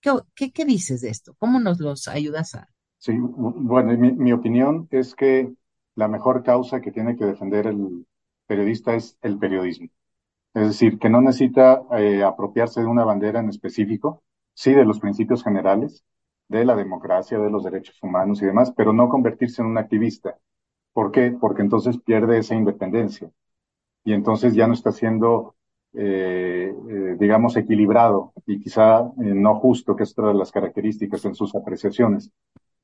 ¿qué, 0.00 0.50
¿qué, 0.52 0.64
dices 0.64 1.02
de 1.02 1.10
esto? 1.10 1.34
¿Cómo 1.38 1.60
nos 1.60 1.78
los 1.78 2.08
ayudas 2.08 2.54
a...? 2.54 2.68
Sí, 2.98 3.12
bueno, 3.18 3.96
mi, 3.98 4.12
mi 4.12 4.32
opinión 4.32 4.88
es 4.90 5.14
que 5.14 5.52
la 5.94 6.08
mejor 6.08 6.42
causa 6.42 6.80
que 6.80 6.90
tiene 6.90 7.16
que 7.16 7.26
defender 7.26 7.66
el 7.66 8.06
periodista 8.46 8.94
es 8.94 9.18
el 9.22 9.38
periodismo. 9.38 9.88
Es 10.54 10.68
decir, 10.68 10.98
que 10.98 11.10
no 11.10 11.20
necesita 11.20 11.82
eh, 11.98 12.22
apropiarse 12.22 12.80
de 12.80 12.86
una 12.86 13.04
bandera 13.04 13.40
en 13.40 13.50
específico, 13.50 14.22
sí 14.56 14.72
de 14.72 14.86
los 14.86 15.00
principios 15.00 15.44
generales, 15.44 16.02
de 16.48 16.64
la 16.64 16.74
democracia, 16.74 17.38
de 17.38 17.50
los 17.50 17.62
derechos 17.64 18.02
humanos 18.02 18.40
y 18.42 18.46
demás, 18.46 18.72
pero 18.76 18.92
no 18.92 19.08
convertirse 19.08 19.60
en 19.62 19.68
un 19.68 19.78
activista. 19.78 20.38
¿Por 20.92 21.12
qué? 21.12 21.36
Porque 21.38 21.62
entonces 21.62 21.98
pierde 21.98 22.38
esa 22.38 22.54
independencia 22.54 23.30
y 24.04 24.14
entonces 24.14 24.54
ya 24.54 24.66
no 24.66 24.72
está 24.72 24.92
siendo, 24.92 25.56
eh, 25.92 26.74
eh, 26.88 27.16
digamos, 27.20 27.56
equilibrado 27.56 28.32
y 28.46 28.60
quizá 28.60 29.12
no 29.16 29.56
justo, 29.56 29.94
que 29.94 30.04
es 30.04 30.12
otra 30.12 30.28
de 30.28 30.34
las 30.34 30.52
características 30.52 31.24
en 31.26 31.34
sus 31.34 31.54
apreciaciones. 31.54 32.30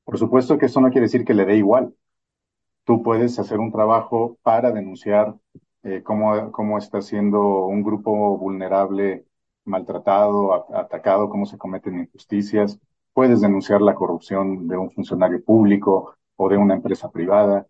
Por 0.03 0.19
supuesto 0.19 0.57
que 0.57 0.67
eso 0.67 0.79
no 0.79 0.91
quiere 0.91 1.07
decir 1.07 1.25
que 1.25 1.33
le 1.33 1.45
dé 1.45 1.55
igual, 1.55 1.95
tú 2.83 3.01
puedes 3.01 3.39
hacer 3.39 3.59
un 3.59 3.71
trabajo 3.71 4.37
para 4.43 4.71
denunciar 4.71 5.35
eh, 5.81 6.03
cómo, 6.03 6.51
cómo 6.51 6.77
está 6.77 7.01
siendo 7.01 7.65
un 7.65 7.81
grupo 7.81 8.37
vulnerable 8.37 9.25
maltratado, 9.65 10.75
atacado, 10.75 11.29
cómo 11.29 11.45
se 11.45 11.57
cometen 11.57 11.99
injusticias. 11.99 12.79
Puedes 13.13 13.41
denunciar 13.41 13.81
la 13.81 13.95
corrupción 13.95 14.67
de 14.67 14.77
un 14.77 14.91
funcionario 14.91 15.43
público 15.43 16.15
o 16.35 16.49
de 16.49 16.57
una 16.57 16.75
empresa 16.75 17.11
privada, 17.11 17.67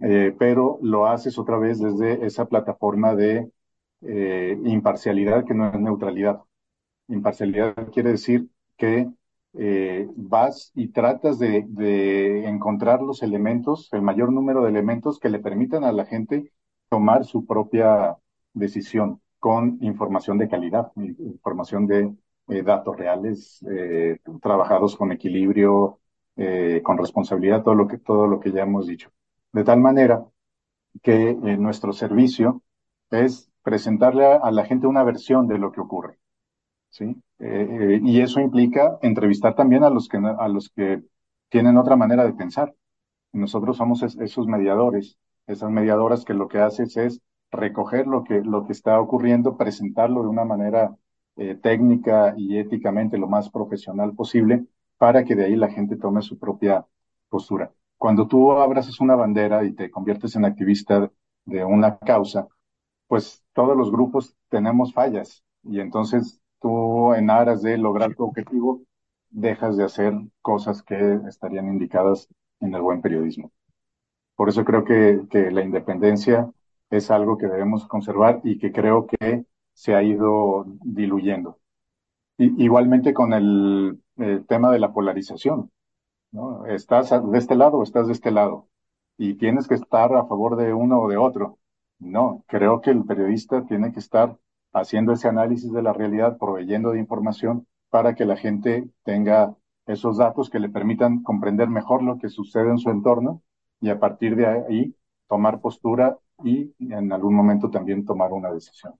eh, 0.00 0.34
pero 0.38 0.78
lo 0.82 1.06
haces 1.06 1.38
otra 1.38 1.58
vez 1.58 1.80
desde 1.80 2.26
esa 2.26 2.46
plataforma 2.46 3.14
de 3.14 3.50
eh, 4.02 4.58
imparcialidad 4.64 5.44
que 5.44 5.54
no 5.54 5.68
es 5.68 5.80
neutralidad. 5.80 6.42
Imparcialidad 7.08 7.74
quiere 7.92 8.12
decir 8.12 8.48
que 8.76 9.08
eh, 9.54 10.08
vas 10.16 10.72
y 10.74 10.88
tratas 10.88 11.38
de, 11.38 11.64
de, 11.68 12.46
encontrar 12.48 13.02
los 13.02 13.22
elementos, 13.22 13.88
el 13.92 14.02
mayor 14.02 14.32
número 14.32 14.62
de 14.62 14.70
elementos 14.70 15.18
que 15.18 15.28
le 15.28 15.40
permitan 15.40 15.84
a 15.84 15.92
la 15.92 16.06
gente 16.06 16.52
tomar 16.88 17.24
su 17.24 17.46
propia 17.46 18.16
decisión 18.54 19.21
con 19.42 19.78
información 19.80 20.38
de 20.38 20.48
calidad, 20.48 20.92
información 20.94 21.88
de 21.88 22.14
eh, 22.46 22.62
datos 22.62 22.96
reales, 22.96 23.60
eh, 23.68 24.20
trabajados 24.40 24.96
con 24.96 25.10
equilibrio, 25.10 25.98
eh, 26.36 26.80
con 26.84 26.96
responsabilidad, 26.96 27.64
todo 27.64 27.74
lo 27.74 27.88
que 27.88 27.98
todo 27.98 28.28
lo 28.28 28.38
que 28.38 28.52
ya 28.52 28.62
hemos 28.62 28.86
dicho. 28.86 29.10
De 29.52 29.64
tal 29.64 29.80
manera 29.80 30.24
que 31.02 31.34
nuestro 31.34 31.92
servicio 31.92 32.62
es 33.10 33.50
presentarle 33.64 34.26
a 34.26 34.50
la 34.52 34.64
gente 34.64 34.86
una 34.86 35.02
versión 35.02 35.48
de 35.48 35.58
lo 35.58 35.72
que 35.72 35.80
ocurre. 35.80 36.20
¿sí? 36.90 37.16
Y 37.40 38.20
eso 38.20 38.38
implica 38.38 38.98
entrevistar 39.02 39.56
también 39.56 39.82
a 39.82 39.90
los 39.90 40.08
que, 40.08 40.18
a 40.18 40.48
los 40.48 40.68
que 40.68 41.02
tienen 41.48 41.78
otra 41.78 41.96
manera 41.96 42.24
de 42.24 42.34
pensar. 42.34 42.72
Nosotros 43.32 43.76
somos 43.76 44.04
esos 44.04 44.46
mediadores, 44.46 45.18
esas 45.48 45.70
mediadoras 45.70 46.24
que 46.24 46.34
lo 46.34 46.46
que 46.46 46.60
haces 46.60 46.96
es 46.96 47.20
recoger 47.52 48.06
lo 48.06 48.24
que, 48.24 48.40
lo 48.40 48.66
que 48.66 48.72
está 48.72 49.00
ocurriendo, 49.00 49.56
presentarlo 49.56 50.22
de 50.22 50.28
una 50.28 50.44
manera 50.44 50.96
eh, 51.36 51.54
técnica 51.54 52.34
y 52.36 52.58
éticamente 52.58 53.18
lo 53.18 53.28
más 53.28 53.50
profesional 53.50 54.14
posible 54.14 54.66
para 54.98 55.24
que 55.24 55.34
de 55.34 55.44
ahí 55.46 55.56
la 55.56 55.70
gente 55.70 55.96
tome 55.96 56.22
su 56.22 56.38
propia 56.38 56.86
postura. 57.28 57.72
Cuando 57.98 58.26
tú 58.26 58.52
abrazas 58.52 59.00
una 59.00 59.14
bandera 59.16 59.64
y 59.64 59.72
te 59.72 59.90
conviertes 59.90 60.34
en 60.36 60.44
activista 60.44 61.10
de 61.44 61.64
una 61.64 61.98
causa, 61.98 62.48
pues 63.06 63.44
todos 63.52 63.76
los 63.76 63.90
grupos 63.90 64.34
tenemos 64.48 64.92
fallas 64.92 65.44
y 65.62 65.80
entonces 65.80 66.40
tú 66.60 67.14
en 67.14 67.30
aras 67.30 67.62
de 67.62 67.78
lograr 67.78 68.14
tu 68.14 68.24
objetivo 68.24 68.82
dejas 69.30 69.76
de 69.76 69.84
hacer 69.84 70.14
cosas 70.40 70.82
que 70.82 71.20
estarían 71.28 71.68
indicadas 71.68 72.28
en 72.60 72.74
el 72.74 72.82
buen 72.82 73.00
periodismo. 73.02 73.52
Por 74.36 74.48
eso 74.48 74.64
creo 74.64 74.84
que, 74.84 75.22
que 75.30 75.50
la 75.50 75.62
independencia 75.62 76.50
es 76.92 77.10
algo 77.10 77.38
que 77.38 77.46
debemos 77.48 77.86
conservar 77.86 78.40
y 78.44 78.58
que 78.58 78.70
creo 78.70 79.06
que 79.06 79.46
se 79.72 79.94
ha 79.94 80.02
ido 80.02 80.66
diluyendo. 80.84 81.58
Igualmente 82.38 83.14
con 83.14 83.32
el, 83.32 84.00
el, 84.16 84.46
tema 84.46 84.70
de 84.70 84.78
la 84.78 84.92
polarización. 84.92 85.70
¿no? 86.32 86.66
Estás 86.66 87.10
de 87.10 87.38
este 87.38 87.54
lado 87.56 87.78
o 87.78 87.82
estás 87.82 88.06
de 88.08 88.12
este 88.12 88.30
lado 88.30 88.68
y 89.16 89.34
tienes 89.34 89.68
que 89.68 89.74
estar 89.74 90.14
a 90.14 90.26
favor 90.26 90.56
de 90.56 90.74
uno 90.74 91.00
o 91.00 91.08
de 91.08 91.16
otro. 91.16 91.58
No, 91.98 92.44
creo 92.48 92.80
que 92.80 92.90
el 92.90 93.04
periodista 93.04 93.64
tiene 93.66 93.92
que 93.92 94.00
estar 94.00 94.36
haciendo 94.72 95.12
ese 95.12 95.28
análisis 95.28 95.72
de 95.72 95.82
la 95.82 95.92
realidad, 95.92 96.38
proveyendo 96.38 96.92
de 96.92 96.98
información 96.98 97.66
para 97.90 98.14
que 98.14 98.24
la 98.24 98.36
gente 98.36 98.88
tenga 99.04 99.54
esos 99.86 100.18
datos 100.18 100.50
que 100.50 100.60
le 100.60 100.68
permitan 100.68 101.22
comprender 101.22 101.68
mejor 101.68 102.02
lo 102.02 102.18
que 102.18 102.28
sucede 102.28 102.70
en 102.70 102.78
su 102.78 102.90
entorno 102.90 103.42
y 103.80 103.90
a 103.90 103.98
partir 103.98 104.36
de 104.36 104.46
ahí 104.46 104.96
tomar 105.28 105.60
postura 105.60 106.18
y 106.44 106.74
en 106.78 107.12
algún 107.12 107.34
momento 107.34 107.70
también 107.70 108.04
tomar 108.04 108.32
una 108.32 108.50
decisión. 108.50 108.94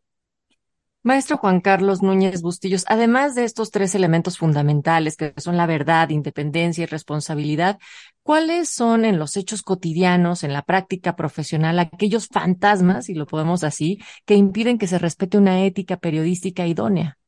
Maestro 1.05 1.37
Juan 1.37 1.61
Carlos 1.61 2.01
Núñez 2.01 2.43
Bustillos, 2.43 2.85
además 2.87 3.35
de 3.35 3.43
estos 3.43 3.73
tres 3.73 3.97
elementos 3.97 4.39
fundamentales 4.39 5.17
que 5.17 5.35
son 5.37 5.57
la 5.57 5.67
verdad, 5.67 6.11
independencia 6.11 6.85
y 6.85 6.87
responsabilidad, 6.87 7.81
¿cuáles 8.23 8.69
son 8.69 9.05
en 9.05 9.19
los 9.19 9.37
hechos 9.37 9.63
cotidianos, 9.63 10.45
en 10.45 10.53
la 10.53 10.63
práctica 10.63 11.17
profesional, 11.17 11.81
aquellos 11.81 12.29
fantasmas, 12.29 13.07
si 13.07 13.15
lo 13.15 13.27
podemos 13.27 13.65
así, 13.65 13.99
que 14.25 14.37
impiden 14.37 14.79
que 14.79 14.87
se 14.87 15.01
respete 15.01 15.39
una 15.39 15.65
ética 15.65 15.97
periodística 15.97 16.69
idónea? 16.69 17.19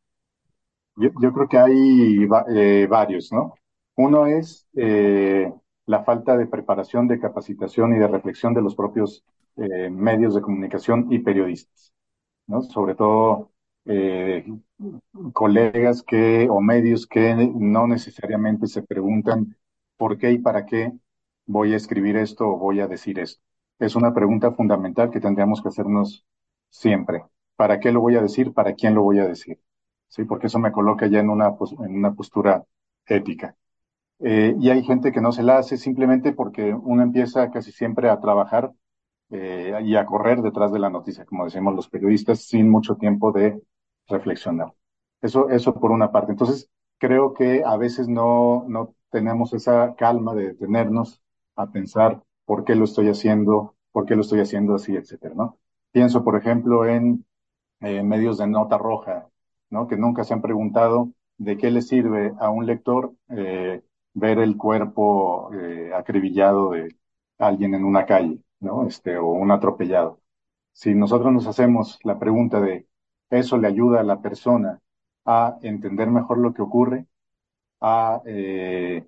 Yo, 0.95 1.13
creo 1.13 1.49
que 1.49 1.59
hay 1.59 2.29
eh, 2.55 2.87
varios, 2.89 3.33
¿no? 3.33 3.55
Uno 3.97 4.27
es 4.27 4.69
eh, 4.77 5.53
la 5.87 6.05
falta 6.05 6.37
de 6.37 6.47
preparación, 6.47 7.09
de 7.09 7.19
capacitación 7.19 7.97
y 7.97 7.99
de 7.99 8.07
reflexión 8.07 8.55
de 8.55 8.63
los 8.63 8.77
propios 8.77 9.25
eh, 9.57 9.91
medios 9.91 10.35
de 10.35 10.41
comunicación 10.43 11.09
y 11.13 11.21
periodistas, 11.21 11.93
¿no? 12.47 12.63
Sobre 12.63 12.95
todo 12.95 13.53
eh, 13.87 14.45
colegas 15.33 16.03
que 16.03 16.49
o 16.51 16.61
medios 16.61 17.07
que 17.07 17.35
no 17.55 17.87
necesariamente 17.87 18.67
se 18.67 18.83
preguntan 18.83 19.57
por 19.97 20.19
qué 20.19 20.33
y 20.33 20.39
para 20.39 20.67
qué 20.67 20.93
voy 21.47 21.73
a 21.75 21.77
escribir 21.77 22.17
esto 22.17 22.47
o 22.49 22.59
voy 22.59 22.81
a 22.81 22.87
decir 22.89 23.19
esto. 23.19 23.43
Es 23.79 23.97
una 23.97 24.15
pregunta 24.15 24.53
fundamental 24.53 25.11
que 25.11 25.21
tendríamos 25.21 25.63
que 25.63 25.69
hacernos 25.69 26.25
siempre. 26.71 27.25
¿Para 27.57 27.81
qué 27.81 27.93
lo 27.93 28.01
voy 28.01 28.17
a 28.17 28.23
decir? 28.23 28.53
¿Para 28.53 28.75
quién 28.75 28.95
lo 28.95 29.03
voy 29.03 29.19
a 29.19 29.27
decir? 29.29 29.61
Sí, 30.09 30.25
porque 30.25 30.47
eso 30.49 30.59
me 30.59 30.73
coloca 30.73 31.07
ya 31.07 31.21
en 31.21 31.31
una, 31.31 31.49
en 31.85 31.97
una 31.97 32.15
postura 32.15 32.65
ética. 33.07 33.57
Eh, 34.21 34.57
y 34.61 34.71
hay 34.71 34.83
gente 34.85 35.13
que 35.13 35.21
no 35.21 35.33
se 35.33 35.43
la 35.43 35.59
hace 35.59 35.77
simplemente 35.77 36.33
porque 36.33 36.73
uno 36.75 37.03
empieza 37.03 37.51
casi 37.51 37.73
siempre 37.73 38.09
a 38.11 38.21
trabajar 38.21 38.73
eh, 39.31 39.79
y 39.83 39.97
a 39.97 40.07
correr 40.07 40.43
detrás 40.43 40.73
de 40.73 40.79
la 40.79 40.91
noticia, 40.91 41.25
como 41.25 41.45
decimos 41.45 41.75
los 41.75 41.89
periodistas, 41.89 42.41
sin 42.41 42.71
mucho 42.71 42.97
tiempo 42.97 43.33
de 43.33 43.61
reflexionar. 44.09 44.73
Eso, 45.21 45.49
eso 45.51 45.75
por 45.75 45.91
una 45.91 46.13
parte. 46.13 46.33
Entonces, 46.33 46.71
creo 46.99 47.35
que 47.35 47.63
a 47.65 47.77
veces 47.77 48.09
no, 48.09 48.65
no 48.69 48.95
tenemos 49.11 49.53
esa 49.55 49.95
calma 49.97 50.35
de 50.35 50.49
detenernos 50.49 51.23
a 51.57 51.67
pensar 51.71 52.23
por 52.45 52.65
qué 52.65 52.75
lo 52.75 52.85
estoy 52.85 53.09
haciendo, 53.09 53.75
por 53.93 54.07
qué 54.07 54.17
lo 54.17 54.23
estoy 54.23 54.41
haciendo 54.41 54.75
así, 54.75 54.97
etcétera, 54.97 55.35
¿no? 55.35 55.59
Pienso, 55.93 56.25
por 56.25 56.37
ejemplo, 56.37 56.87
en 56.87 57.25
eh, 57.81 58.03
medios 58.03 58.39
de 58.39 58.47
nota 58.47 58.79
roja, 58.79 59.29
¿no? 59.71 59.87
Que 59.87 59.97
nunca 59.97 60.25
se 60.25 60.35
han 60.35 60.43
preguntado 60.43 61.11
de 61.39 61.57
qué 61.59 61.71
le 61.71 61.83
sirve 61.83 62.33
a 62.39 62.51
un 62.51 62.67
lector 62.67 63.13
eh, 63.29 63.83
ver 64.15 64.39
el 64.39 64.57
cuerpo 64.57 65.53
eh, 65.55 65.93
acribillado 65.95 66.71
de 66.71 66.97
alguien 67.39 67.75
en 67.75 67.85
una 67.85 68.07
calle, 68.07 68.39
¿no? 68.65 68.87
Este, 68.87 69.17
o 69.19 69.27
un 69.29 69.51
atropellado. 69.53 70.21
Si 70.73 70.95
nosotros 70.95 71.33
nos 71.33 71.47
hacemos 71.47 71.99
la 72.05 72.19
pregunta 72.19 72.61
de 72.61 72.87
eso 73.31 73.57
le 73.59 73.69
ayuda 73.69 74.01
a 74.01 74.05
la 74.05 74.21
persona 74.21 74.81
a 75.25 75.59
entender 75.63 76.11
mejor 76.11 76.39
lo 76.39 76.53
que 76.55 76.63
ocurre, 76.63 77.07
a 77.81 78.23
eh, 78.27 79.07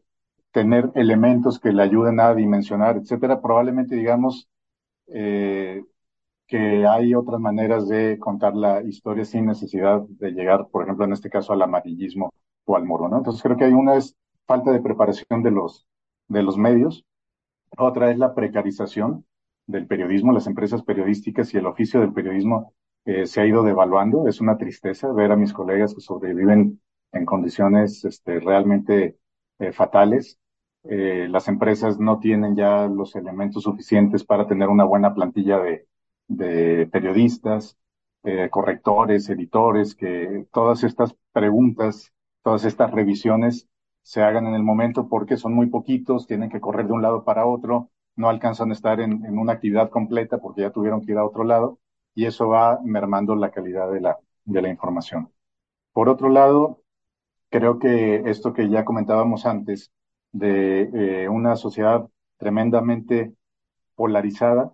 tener 0.53 0.91
elementos 0.95 1.59
que 1.61 1.73
le 1.73 1.83
ayuden 1.83 2.21
a 2.21 2.35
dimensionar, 2.35 2.97
etcétera, 2.99 3.41
probablemente 3.41 3.97
digamos 3.97 4.49
eh, 5.09 5.85
que 6.47 6.87
hay 6.87 7.15
otras 7.15 7.41
maneras 7.41 7.89
de 7.89 8.19
contar 8.19 8.55
la 8.57 8.83
historia 8.83 9.25
sin 9.25 9.47
necesidad 9.47 10.03
de 10.09 10.33
llegar, 10.33 10.69
por 10.69 10.85
ejemplo, 10.85 11.05
en 11.05 11.13
este 11.13 11.31
caso 11.31 11.53
al 11.53 11.63
amarillismo 11.63 12.33
o 12.65 12.77
al 12.77 12.85
moro, 12.85 13.09
¿no? 13.09 13.19
Entonces 13.19 13.43
creo 13.43 13.57
que 13.57 13.65
hay 13.65 13.73
una 13.73 13.97
es 13.97 14.17
falta 14.47 14.71
de 14.73 14.81
preparación 14.81 15.43
de 15.43 15.51
los, 15.51 15.87
de 16.29 16.43
los 16.43 16.57
medios, 16.57 17.05
otra 17.77 18.11
es 18.11 18.19
la 18.19 18.35
precarización 18.35 19.25
del 19.67 19.87
periodismo, 19.87 20.33
las 20.33 20.47
empresas 20.47 20.83
periodísticas 20.83 21.53
y 21.53 21.59
el 21.59 21.67
oficio 21.67 22.01
del 22.01 22.13
periodismo 22.13 22.73
eh, 23.05 23.27
se 23.27 23.41
ha 23.41 23.47
ido 23.47 23.63
devaluando. 23.63 24.29
Es 24.29 24.41
una 24.41 24.57
tristeza 24.57 25.13
ver 25.13 25.33
a 25.33 25.37
mis 25.37 25.53
colegas 25.53 25.95
que 25.95 26.01
sobreviven 26.01 26.81
en 27.13 27.25
condiciones 27.25 28.05
este, 28.05 28.41
realmente 28.41 29.19
eh, 29.59 29.73
fatales. 29.73 30.39
Eh, 30.85 31.29
las 31.31 31.49
empresas 31.49 31.99
no 31.99 32.19
tienen 32.21 32.57
ya 32.57 32.87
los 32.87 33.17
elementos 33.17 33.65
suficientes 33.65 34.25
para 34.25 34.47
tener 34.47 34.69
una 34.69 34.85
buena 34.85 35.15
plantilla 35.15 35.59
de, 35.59 35.87
periodistas, 36.91 37.77
correctores, 38.51 39.29
editores, 39.29 39.95
que 39.95 40.47
todas 40.53 40.83
estas 40.83 41.15
preguntas, 41.33 42.13
todas 42.43 42.65
estas 42.65 42.91
revisiones 42.91 43.69
se 44.03 44.23
hagan 44.23 44.47
en 44.47 44.55
el 44.55 44.65
momento 44.65 45.09
porque 45.09 45.37
son 45.37 45.55
muy 45.55 45.67
poquitos, 45.67 46.27
tienen 46.27 46.51
que 46.51 46.61
correr 46.61 46.87
de 46.89 46.93
un 46.93 47.03
lado 47.03 47.25
para 47.25 47.47
otro, 47.47 47.91
no 48.17 48.29
alcanzan 48.29 48.71
a 48.71 48.75
estar 48.75 49.01
en, 49.01 49.39
una 49.39 49.53
actividad 49.53 49.91
completa 49.91 50.39
porque 50.39 50.63
ya 50.63 50.71
tuvieron 50.71 51.05
que 51.05 51.13
ir 51.13 51.19
a 51.19 51.25
otro 51.25 51.45
lado 51.45 51.79
y 52.15 52.27
eso 52.27 52.49
va 52.49 52.81
mermando 52.85 53.37
la 53.37 53.51
calidad 53.51 53.91
de 53.93 54.01
la, 54.01 54.19
de 54.45 54.63
la 54.63 54.69
información. 54.69 55.31
Por 55.93 56.09
otro 56.09 56.29
lado, 56.29 56.83
creo 57.51 57.79
que 57.79 58.23
esto 58.27 58.53
que 58.53 58.69
ya 58.69 58.85
comentábamos 58.85 59.47
antes, 59.47 59.93
de 60.33 61.25
eh, 61.25 61.29
una 61.29 61.57
sociedad 61.57 62.09
tremendamente 62.39 63.35
polarizada, 63.95 64.73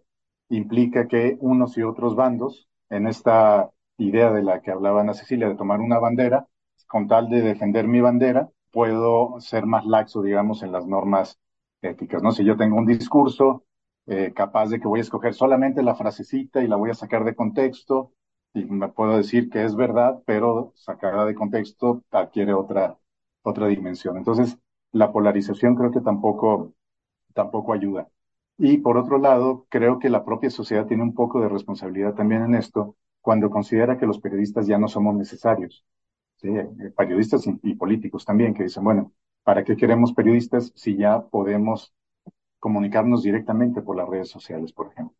implica 0.48 1.08
que 1.08 1.36
unos 1.40 1.76
y 1.78 1.82
otros 1.82 2.16
bandos, 2.16 2.68
en 2.90 3.06
esta 3.06 3.70
idea 3.98 4.32
de 4.32 4.42
la 4.42 4.60
que 4.60 4.70
hablaba 4.70 5.00
Ana 5.00 5.14
Cecilia, 5.14 5.48
de 5.48 5.54
tomar 5.56 5.80
una 5.80 5.98
bandera, 5.98 6.46
con 6.86 7.08
tal 7.08 7.28
de 7.30 7.42
defender 7.42 7.86
mi 7.88 8.00
bandera, 8.00 8.50
puedo 8.70 9.40
ser 9.40 9.66
más 9.66 9.86
laxo, 9.86 10.22
digamos, 10.22 10.62
en 10.62 10.72
las 10.72 10.86
normas 10.86 11.38
éticas, 11.82 12.22
¿no? 12.22 12.32
Si 12.32 12.44
yo 12.44 12.56
tengo 12.56 12.76
un 12.78 12.86
discurso 12.86 13.64
eh, 14.06 14.32
capaz 14.34 14.68
de 14.70 14.80
que 14.80 14.88
voy 14.88 15.00
a 15.00 15.02
escoger 15.02 15.34
solamente 15.34 15.82
la 15.82 15.94
frasecita 15.94 16.62
y 16.62 16.68
la 16.68 16.76
voy 16.76 16.90
a 16.90 16.94
sacar 16.94 17.24
de 17.24 17.34
contexto, 17.34 18.12
y 18.54 18.64
me 18.64 18.88
puedo 18.88 19.16
decir 19.16 19.48
que 19.50 19.64
es 19.64 19.74
verdad, 19.76 20.22
pero 20.26 20.72
sacada 20.76 21.24
de 21.24 21.34
contexto 21.34 22.02
adquiere 22.10 22.52
otra, 22.54 22.98
otra 23.42 23.66
dimensión. 23.68 24.16
Entonces, 24.18 24.58
la 24.92 25.12
polarización 25.12 25.74
creo 25.74 25.90
que 25.90 26.00
tampoco, 26.00 26.74
tampoco 27.34 27.72
ayuda. 27.72 28.08
Y 28.58 28.78
por 28.78 28.96
otro 28.98 29.18
lado, 29.18 29.66
creo 29.70 29.98
que 29.98 30.10
la 30.10 30.24
propia 30.24 30.50
sociedad 30.50 30.86
tiene 30.86 31.02
un 31.02 31.14
poco 31.14 31.40
de 31.40 31.48
responsabilidad 31.48 32.14
también 32.14 32.42
en 32.44 32.54
esto 32.54 32.96
cuando 33.20 33.50
considera 33.50 33.98
que 33.98 34.06
los 34.06 34.20
periodistas 34.20 34.66
ya 34.66 34.78
no 34.78 34.88
somos 34.88 35.14
necesarios. 35.16 35.84
¿sí? 36.36 36.48
Eh, 36.48 36.68
periodistas 36.96 37.46
y, 37.46 37.58
y 37.62 37.74
políticos 37.74 38.24
también, 38.24 38.54
que 38.54 38.64
dicen, 38.64 38.84
bueno, 38.84 39.12
¿para 39.44 39.64
qué 39.64 39.76
queremos 39.76 40.12
periodistas 40.12 40.72
si 40.74 40.96
ya 40.96 41.22
podemos 41.22 41.94
comunicarnos 42.60 43.22
directamente 43.22 43.82
por 43.82 43.96
las 43.96 44.08
redes 44.08 44.30
sociales, 44.30 44.72
por 44.72 44.88
ejemplo? 44.92 45.16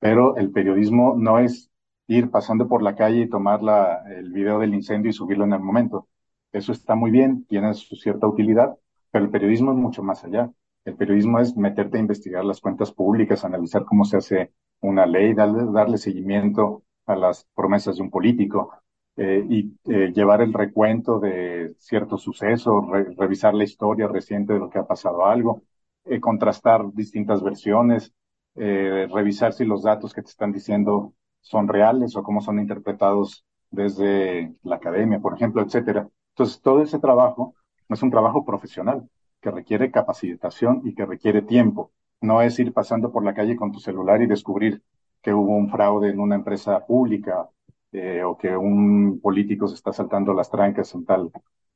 Pero 0.00 0.36
el 0.36 0.50
periodismo 0.52 1.14
no 1.16 1.38
es 1.38 1.70
ir 2.08 2.30
pasando 2.30 2.68
por 2.68 2.82
la 2.82 2.96
calle 2.96 3.22
y 3.22 3.28
tomar 3.28 3.62
la, 3.62 4.04
el 4.12 4.32
video 4.32 4.58
del 4.58 4.74
incendio 4.74 5.10
y 5.10 5.14
subirlo 5.14 5.44
en 5.44 5.54
el 5.54 5.60
momento. 5.60 6.08
Eso 6.52 6.72
está 6.72 6.94
muy 6.94 7.10
bien, 7.10 7.44
tiene 7.46 7.72
su 7.74 7.96
cierta 7.96 8.26
utilidad, 8.26 8.76
pero 9.10 9.24
el 9.24 9.30
periodismo 9.30 9.72
es 9.72 9.78
mucho 9.78 10.02
más 10.02 10.24
allá. 10.24 10.50
El 10.84 10.96
periodismo 10.96 11.38
es 11.40 11.56
meterte 11.56 11.98
a 11.98 12.00
investigar 12.00 12.44
las 12.44 12.60
cuentas 12.60 12.92
públicas, 12.92 13.44
analizar 13.44 13.84
cómo 13.84 14.04
se 14.04 14.16
hace 14.16 14.52
una 14.80 15.06
ley, 15.06 15.34
darle, 15.34 15.64
darle 15.72 15.98
seguimiento 15.98 16.82
a 17.06 17.16
las 17.16 17.46
promesas 17.54 17.96
de 17.96 18.02
un 18.02 18.10
político 18.10 18.72
eh, 19.16 19.44
y 19.48 19.78
eh, 19.92 20.12
llevar 20.14 20.42
el 20.42 20.52
recuento 20.52 21.18
de 21.20 21.74
ciertos 21.78 22.22
sucesos, 22.22 22.86
re, 22.88 23.14
revisar 23.16 23.54
la 23.54 23.64
historia 23.64 24.08
reciente 24.08 24.54
de 24.54 24.58
lo 24.58 24.70
que 24.70 24.78
ha 24.78 24.86
pasado 24.86 25.26
algo, 25.26 25.62
eh, 26.04 26.20
contrastar 26.20 26.92
distintas 26.94 27.42
versiones, 27.42 28.12
eh, 28.54 29.08
revisar 29.12 29.52
si 29.52 29.64
los 29.64 29.82
datos 29.82 30.12
que 30.14 30.22
te 30.22 30.30
están 30.30 30.52
diciendo 30.52 31.14
son 31.40 31.68
reales 31.68 32.16
o 32.16 32.22
cómo 32.22 32.40
son 32.40 32.58
interpretados 32.58 33.44
desde 33.70 34.54
la 34.62 34.76
academia, 34.76 35.20
por 35.20 35.34
ejemplo, 35.34 35.62
etcétera. 35.62 36.08
Entonces, 36.30 36.60
todo 36.60 36.82
ese 36.82 36.98
trabajo 36.98 37.54
es 37.88 38.02
un 38.02 38.10
trabajo 38.10 38.44
profesional 38.44 39.08
que 39.40 39.50
requiere 39.50 39.90
capacitación 39.90 40.82
y 40.84 40.94
que 40.94 41.06
requiere 41.06 41.42
tiempo. 41.42 41.92
No 42.20 42.42
es 42.42 42.58
ir 42.58 42.72
pasando 42.72 43.10
por 43.10 43.24
la 43.24 43.34
calle 43.34 43.56
con 43.56 43.72
tu 43.72 43.80
celular 43.80 44.22
y 44.22 44.26
descubrir 44.26 44.82
que 45.22 45.32
hubo 45.34 45.56
un 45.56 45.70
fraude 45.70 46.10
en 46.10 46.20
una 46.20 46.36
empresa 46.36 46.84
pública 46.86 47.48
eh, 47.92 48.22
o 48.24 48.36
que 48.36 48.56
un 48.56 49.20
político 49.20 49.68
se 49.68 49.74
está 49.74 49.92
saltando 49.92 50.34
las 50.34 50.50
trancas 50.50 50.94
en 50.94 51.04
tal, 51.04 51.30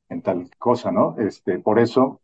en 0.09 0.21
tal 0.21 0.49
cosa, 0.57 0.91
¿no? 0.91 1.15
Este, 1.19 1.59
por 1.59 1.79
eso 1.79 2.21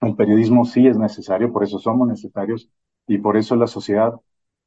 el 0.00 0.16
periodismo 0.16 0.64
sí 0.64 0.86
es 0.86 0.98
necesario, 0.98 1.52
por 1.52 1.64
eso 1.64 1.78
somos 1.78 2.08
necesarios 2.08 2.70
y 3.06 3.18
por 3.18 3.36
eso 3.36 3.56
la 3.56 3.66
sociedad, 3.66 4.14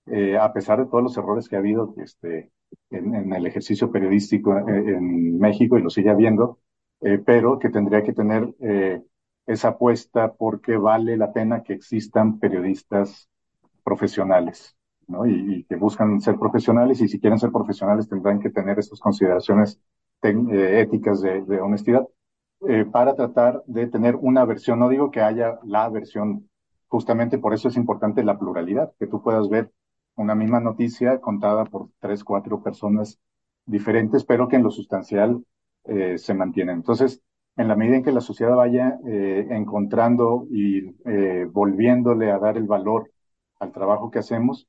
eh, 0.07 0.37
a 0.37 0.51
pesar 0.53 0.79
de 0.79 0.85
todos 0.85 1.03
los 1.03 1.17
errores 1.17 1.47
que 1.49 1.55
ha 1.55 1.59
habido 1.59 1.93
este, 1.97 2.51
en, 2.89 3.33
el 3.33 3.45
ejercicio 3.45 3.91
periodístico 3.91 4.57
en, 4.57 4.89
en, 4.89 5.39
México 5.39 5.77
y 5.77 5.81
lo 5.81 5.89
sigue 5.89 6.09
habiendo, 6.09 6.59
eh, 7.01 7.19
pero 7.25 7.59
que 7.59 7.69
tendría 7.69 8.03
que 8.03 8.13
tener 8.13 8.53
eh, 8.61 9.01
esa 9.45 9.69
apuesta 9.69 10.33
porque 10.33 10.77
vale 10.77 11.17
la 11.17 11.33
pena 11.33 11.63
que 11.63 11.73
existan 11.73 12.39
periodistas 12.39 13.29
profesionales, 13.83 14.75
¿no? 15.13 15.25
Y, 15.25 15.55
y, 15.55 15.63
que 15.65 15.75
buscan 15.77 16.19
ser 16.21 16.37
profesionales 16.37 17.01
y 17.01 17.07
si 17.07 17.19
quieren 17.19 17.39
ser 17.39 17.51
profesionales 17.51 18.09
tendrán 18.09 18.39
que 18.39 18.49
tener 18.49 18.79
estas 18.79 18.99
consideraciones 18.99 19.79
eh, 20.23 20.81
éticas 20.81 21.21
de, 21.21 21.41
de 21.43 21.61
honestidad 21.61 22.07
eh, 22.67 22.85
para 22.85 23.15
tratar 23.15 23.63
de 23.67 23.87
tener 23.87 24.15
una 24.15 24.45
versión. 24.45 24.79
No 24.79 24.89
digo 24.89 25.11
que 25.11 25.21
haya 25.21 25.59
la 25.63 25.89
versión, 25.89 26.49
justamente 26.87 27.37
por 27.37 27.53
eso 27.53 27.67
es 27.69 27.77
importante 27.77 28.23
la 28.23 28.37
pluralidad, 28.39 28.91
que 28.99 29.07
tú 29.07 29.21
puedas 29.21 29.49
ver 29.49 29.71
una 30.15 30.35
misma 30.35 30.59
noticia 30.59 31.19
contada 31.19 31.65
por 31.65 31.89
tres, 31.99 32.23
cuatro 32.23 32.61
personas 32.61 33.19
diferentes, 33.65 34.23
pero 34.25 34.47
que 34.47 34.57
en 34.57 34.63
lo 34.63 34.71
sustancial 34.71 35.43
eh, 35.85 36.17
se 36.17 36.33
mantiene. 36.33 36.71
Entonces, 36.73 37.21
en 37.57 37.67
la 37.67 37.75
medida 37.75 37.97
en 37.97 38.03
que 38.03 38.11
la 38.11 38.21
sociedad 38.21 38.55
vaya 38.55 38.97
eh, 39.05 39.47
encontrando 39.51 40.47
y 40.49 40.95
eh, 41.05 41.47
volviéndole 41.51 42.31
a 42.31 42.39
dar 42.39 42.57
el 42.57 42.65
valor 42.65 43.11
al 43.59 43.71
trabajo 43.71 44.09
que 44.09 44.19
hacemos, 44.19 44.67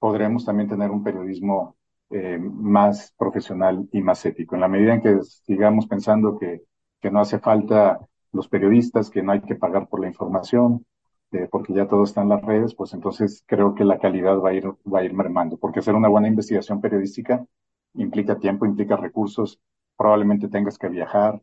podremos 0.00 0.46
también 0.46 0.70
tener 0.70 0.90
un 0.92 1.04
periodismo 1.04 1.76
eh, 2.10 2.38
más 2.40 3.14
profesional 3.18 3.88
y 3.92 4.02
más 4.02 4.26
ético. 4.26 4.56
En 4.56 4.62
la 4.62 4.68
medida 4.68 4.94
en 4.94 5.02
que 5.02 5.20
sigamos 5.24 5.86
pensando 5.88 6.38
que, 6.38 6.62
que 7.02 7.10
no 7.12 7.20
hace 7.20 7.40
falta 7.40 8.00
los 8.32 8.48
periodistas, 8.48 9.10
que 9.10 9.22
no 9.22 9.32
hay 9.32 9.42
que 9.42 9.56
pagar 9.56 9.88
por 9.88 10.00
la 10.00 10.08
información, 10.08 10.86
eh, 11.32 11.48
porque 11.50 11.74
ya 11.74 11.88
todo 11.88 12.04
está 12.04 12.22
en 12.22 12.30
las 12.30 12.42
redes, 12.42 12.74
pues 12.74 12.94
entonces 12.94 13.44
creo 13.46 13.74
que 13.74 13.84
la 13.84 13.98
calidad 14.00 14.38
va 14.40 14.50
a 14.50 14.54
ir, 14.54 14.66
va 14.92 15.00
a 15.00 15.04
ir 15.04 15.14
mermando, 15.14 15.58
porque 15.58 15.80
hacer 15.80 15.94
una 15.96 16.08
buena 16.08 16.28
investigación 16.28 16.80
periodística 16.80 17.46
implica 17.94 18.38
tiempo, 18.38 18.66
implica 18.66 18.96
recursos, 18.96 19.60
probablemente 19.96 20.48
tengas 20.48 20.78
que 20.78 20.88
viajar, 20.88 21.42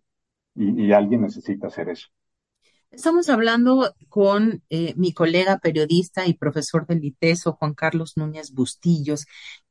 y, 0.55 0.85
y 0.87 0.93
alguien 0.93 1.21
necesita 1.21 1.67
hacer 1.67 1.89
eso. 1.89 2.09
Estamos 2.97 3.29
hablando 3.29 3.93
con 4.09 4.63
eh, 4.71 4.95
mi 4.97 5.13
colega 5.13 5.59
periodista 5.59 6.25
y 6.25 6.33
profesor 6.33 6.87
del 6.87 7.05
ITESO, 7.05 7.53
Juan 7.53 7.75
Carlos 7.75 8.17
Núñez 8.17 8.53
Bustillos, 8.53 9.27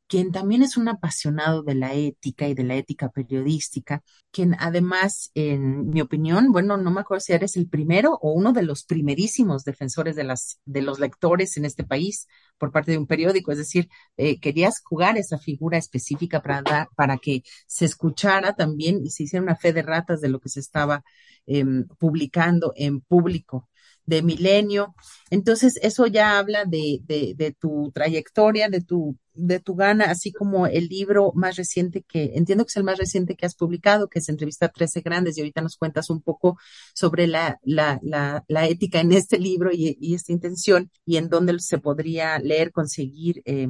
quien 0.08 0.32
también 0.32 0.62
es 0.62 0.76
un 0.76 0.88
apasionado 0.88 1.62
de 1.62 1.74
la 1.74 1.94
ética 1.94 2.48
y 2.48 2.54
de 2.54 2.64
la 2.64 2.76
ética 2.76 3.08
periodística, 3.10 4.02
quien 4.30 4.54
además, 4.58 5.30
en 5.34 5.88
mi 5.90 6.00
opinión, 6.00 6.52
bueno, 6.52 6.76
no 6.76 6.90
me 6.90 7.00
acuerdo 7.00 7.20
si 7.20 7.32
eres 7.32 7.56
el 7.56 7.68
primero 7.68 8.18
o 8.20 8.32
uno 8.32 8.52
de 8.52 8.62
los 8.62 8.84
primerísimos 8.84 9.64
defensores 9.64 10.16
de 10.16 10.24
las 10.24 10.60
de 10.64 10.82
los 10.82 11.00
lectores 11.00 11.56
en 11.56 11.64
este 11.64 11.84
país 11.84 12.28
por 12.58 12.72
parte 12.72 12.92
de 12.92 12.98
un 12.98 13.06
periódico, 13.06 13.52
es 13.52 13.58
decir, 13.58 13.88
eh, 14.16 14.38
querías 14.40 14.80
jugar 14.82 15.18
esa 15.18 15.38
figura 15.38 15.78
específica 15.78 16.40
para 16.42 16.62
dar, 16.62 16.88
para 16.96 17.18
que 17.18 17.42
se 17.66 17.84
escuchara 17.84 18.54
también 18.54 19.04
y 19.04 19.10
se 19.10 19.24
hiciera 19.24 19.42
una 19.42 19.56
fe 19.56 19.72
de 19.72 19.82
ratas 19.82 20.20
de 20.20 20.28
lo 20.28 20.40
que 20.40 20.48
se 20.48 20.60
estaba 20.60 21.04
eh, 21.46 21.64
publicando 21.98 22.72
en 22.76 23.00
público 23.00 23.68
de 24.06 24.22
milenio. 24.22 24.94
Entonces, 25.30 25.78
eso 25.82 26.06
ya 26.06 26.38
habla 26.38 26.64
de, 26.64 27.00
de, 27.04 27.56
tu 27.58 27.90
trayectoria, 27.92 28.68
de 28.68 28.80
tu, 28.80 29.18
de 29.34 29.60
tu 29.60 29.74
gana, 29.74 30.06
así 30.06 30.32
como 30.32 30.66
el 30.66 30.86
libro 30.88 31.32
más 31.34 31.56
reciente 31.56 32.02
que, 32.02 32.32
entiendo 32.34 32.64
que 32.64 32.70
es 32.70 32.76
el 32.76 32.84
más 32.84 32.98
reciente 32.98 33.36
que 33.36 33.46
has 33.46 33.56
publicado, 33.56 34.08
que 34.08 34.20
es 34.20 34.28
Entrevista 34.28 34.66
a 34.66 34.68
13 34.70 35.00
Grandes, 35.02 35.36
y 35.36 35.40
ahorita 35.40 35.60
nos 35.62 35.76
cuentas 35.76 36.10
un 36.10 36.22
poco 36.22 36.58
sobre 36.94 37.26
la, 37.26 37.58
la, 37.62 38.00
la, 38.02 38.66
ética 38.66 39.00
en 39.00 39.12
este 39.12 39.38
libro 39.38 39.70
y, 39.72 40.14
esta 40.14 40.32
intención, 40.32 40.90
y 41.04 41.16
en 41.16 41.28
dónde 41.28 41.58
se 41.58 41.78
podría 41.78 42.38
leer, 42.38 42.72
conseguir, 42.72 43.42
eh, 43.44 43.68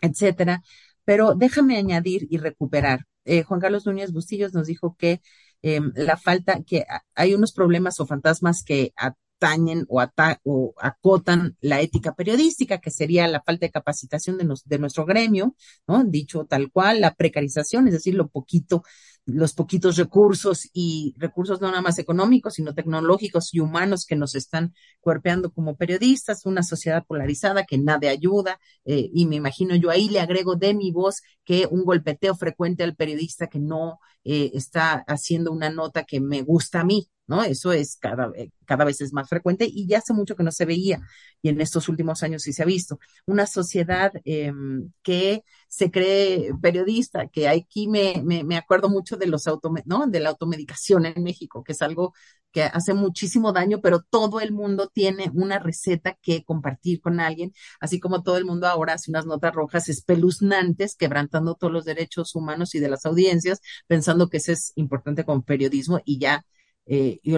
etcétera. 0.00 0.62
Pero 1.04 1.34
déjame 1.34 1.76
añadir 1.76 2.26
y 2.30 2.38
recuperar. 2.38 3.06
Eh, 3.24 3.42
Juan 3.42 3.60
Carlos 3.60 3.86
Núñez 3.86 4.12
Bustillos 4.12 4.54
nos 4.54 4.66
dijo 4.66 4.96
que 4.98 5.20
em, 5.62 5.92
la 5.96 6.16
falta, 6.16 6.62
que 6.64 6.84
hay 7.14 7.34
unos 7.34 7.52
problemas 7.52 8.00
o 8.00 8.06
fantasmas 8.06 8.62
que 8.64 8.92
atañen 9.38 9.86
o, 9.88 10.04
o 10.44 10.74
acotan 10.80 11.56
la 11.60 11.80
ética 11.80 12.14
periodística, 12.14 12.78
que 12.78 12.90
sería 12.90 13.28
la 13.28 13.42
falta 13.42 13.66
de 13.66 13.72
capacitación 13.72 14.36
de, 14.38 14.52
de 14.64 14.78
nuestro 14.78 15.04
gremio, 15.06 15.54
¿no? 15.86 16.04
Dicho 16.04 16.44
tal 16.46 16.70
cual, 16.72 17.00
la 17.00 17.14
precarización, 17.14 17.86
es 17.88 17.94
decir, 17.94 18.14
lo 18.14 18.28
poquito 18.28 18.82
los 19.28 19.52
poquitos 19.52 19.96
recursos 19.96 20.68
y 20.72 21.14
recursos 21.18 21.60
no 21.60 21.68
nada 21.68 21.82
más 21.82 21.98
económicos, 21.98 22.54
sino 22.54 22.74
tecnológicos 22.74 23.52
y 23.52 23.60
humanos 23.60 24.06
que 24.06 24.16
nos 24.16 24.34
están 24.34 24.72
cuerpeando 25.00 25.52
como 25.52 25.76
periodistas, 25.76 26.46
una 26.46 26.62
sociedad 26.62 27.04
polarizada 27.06 27.64
que 27.64 27.76
nada 27.76 28.08
ayuda, 28.08 28.58
eh, 28.86 29.10
y 29.12 29.26
me 29.26 29.36
imagino 29.36 29.74
yo 29.76 29.90
ahí 29.90 30.08
le 30.08 30.20
agrego 30.20 30.56
de 30.56 30.72
mi 30.74 30.92
voz 30.92 31.20
que 31.44 31.66
un 31.70 31.84
golpeteo 31.84 32.34
frecuente 32.34 32.84
al 32.84 32.96
periodista 32.96 33.48
que 33.48 33.58
no 33.58 33.98
eh, 34.24 34.50
está 34.54 35.04
haciendo 35.06 35.52
una 35.52 35.70
nota 35.70 36.04
que 36.04 36.20
me 36.20 36.42
gusta 36.42 36.80
a 36.80 36.84
mí, 36.84 37.08
¿no? 37.26 37.42
Eso 37.42 37.72
es 37.72 37.96
cada, 37.96 38.30
eh, 38.34 38.50
cada 38.64 38.84
vez 38.84 39.00
es 39.00 39.12
más 39.12 39.28
frecuente 39.28 39.66
y 39.70 39.86
ya 39.86 39.98
hace 39.98 40.14
mucho 40.14 40.36
que 40.36 40.42
no 40.42 40.52
se 40.52 40.64
veía 40.64 41.00
y 41.42 41.50
en 41.50 41.60
estos 41.60 41.88
últimos 41.88 42.22
años 42.22 42.42
sí 42.42 42.52
se 42.52 42.62
ha 42.62 42.66
visto. 42.66 42.98
Una 43.26 43.46
sociedad 43.46 44.12
em, 44.24 44.90
que 45.02 45.44
se 45.68 45.90
cree 45.90 46.50
periodista, 46.60 47.28
que 47.28 47.48
aquí 47.48 47.88
me, 47.88 48.22
me, 48.24 48.44
me 48.44 48.56
acuerdo 48.56 48.88
mucho 48.88 49.16
de 49.16 49.26
los 49.26 49.46
auto, 49.46 49.72
¿no? 49.84 50.06
De 50.06 50.20
la 50.20 50.30
automedicación 50.30 51.06
en 51.06 51.22
México, 51.22 51.62
que 51.64 51.72
es 51.72 51.82
algo 51.82 52.14
que 52.52 52.62
hace 52.62 52.94
muchísimo 52.94 53.52
daño, 53.52 53.80
pero 53.82 54.00
todo 54.08 54.40
el 54.40 54.52
mundo 54.52 54.90
tiene 54.92 55.30
una 55.34 55.58
receta 55.58 56.16
que 56.22 56.44
compartir 56.44 57.00
con 57.00 57.20
alguien, 57.20 57.52
así 57.80 58.00
como 58.00 58.22
todo 58.22 58.38
el 58.38 58.44
mundo 58.46 58.66
ahora 58.66 58.94
hace 58.94 59.10
unas 59.10 59.26
notas 59.26 59.54
rojas 59.54 59.88
espeluznantes, 59.88 60.96
quebrantando 60.96 61.54
todos 61.54 61.72
los 61.72 61.84
derechos 61.84 62.34
humanos 62.34 62.74
y 62.74 62.80
de 62.80 62.88
las 62.88 63.04
audiencias, 63.06 63.60
pensando 63.86 64.28
que 64.28 64.38
eso 64.38 64.52
es 64.52 64.72
importante 64.76 65.24
como 65.24 65.42
periodismo 65.42 66.00
y 66.04 66.18
ya 66.18 66.44
eh, 66.86 67.18
y 67.22 67.34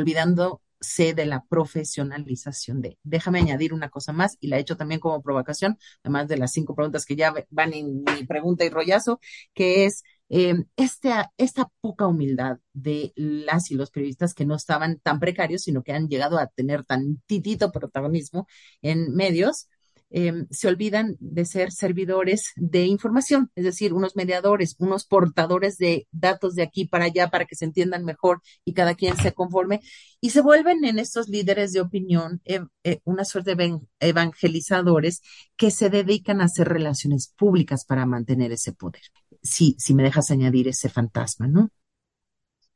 olvidándose 0.80 1.14
de 1.14 1.26
la 1.26 1.44
profesionalización 1.44 2.80
de. 2.80 2.98
Déjame 3.02 3.40
añadir 3.40 3.72
una 3.74 3.90
cosa 3.90 4.12
más 4.12 4.36
y 4.40 4.48
la 4.48 4.56
he 4.56 4.60
hecho 4.60 4.76
también 4.76 5.00
como 5.00 5.22
provocación, 5.22 5.78
además 6.02 6.28
de 6.28 6.38
las 6.38 6.52
cinco 6.52 6.74
preguntas 6.74 7.04
que 7.04 7.16
ya 7.16 7.32
van 7.50 7.72
en 7.74 8.02
mi 8.02 8.24
pregunta 8.26 8.64
y 8.64 8.70
rollazo, 8.70 9.20
que 9.54 9.84
es 9.86 10.02
eh, 10.28 10.54
esta, 10.76 11.32
esta 11.36 11.68
poca 11.80 12.06
humildad 12.06 12.58
de 12.72 13.12
las 13.16 13.70
y 13.70 13.74
los 13.74 13.90
periodistas 13.90 14.34
que 14.34 14.46
no 14.46 14.54
estaban 14.54 15.00
tan 15.00 15.20
precarios, 15.20 15.62
sino 15.62 15.82
que 15.82 15.92
han 15.92 16.08
llegado 16.08 16.38
a 16.38 16.46
tener 16.46 16.84
tantitito 16.84 17.72
protagonismo 17.72 18.46
en 18.82 19.12
medios, 19.14 19.68
Em, 20.12 20.48
se 20.50 20.66
olvidan 20.66 21.16
de 21.20 21.44
ser 21.44 21.70
servidores 21.70 22.52
de 22.56 22.84
información, 22.84 23.52
es 23.54 23.62
decir, 23.62 23.92
unos 23.92 24.16
mediadores, 24.16 24.74
unos 24.80 25.06
portadores 25.06 25.78
de 25.78 26.08
datos 26.10 26.56
de 26.56 26.62
aquí 26.62 26.84
para 26.84 27.04
allá 27.04 27.30
para 27.30 27.44
que 27.44 27.54
se 27.54 27.64
entiendan 27.64 28.04
mejor 28.04 28.42
y 28.64 28.74
cada 28.74 28.96
quien 28.96 29.16
se 29.16 29.32
conforme, 29.32 29.80
y 30.20 30.30
se 30.30 30.40
vuelven 30.40 30.84
en 30.84 30.98
estos 30.98 31.28
líderes 31.28 31.72
de 31.72 31.80
opinión 31.80 32.40
eh, 32.44 32.60
eh, 32.82 33.00
una 33.04 33.24
suerte 33.24 33.54
de 33.54 33.78
evangelizadores 34.00 35.22
que 35.56 35.70
se 35.70 35.90
dedican 35.90 36.40
a 36.40 36.44
hacer 36.44 36.68
relaciones 36.68 37.32
públicas 37.36 37.84
para 37.84 38.04
mantener 38.04 38.50
ese 38.50 38.72
poder. 38.72 39.02
Si, 39.42 39.76
si 39.78 39.94
me 39.94 40.02
dejas 40.02 40.32
añadir 40.32 40.66
ese 40.66 40.88
fantasma, 40.88 41.46
¿no? 41.46 41.70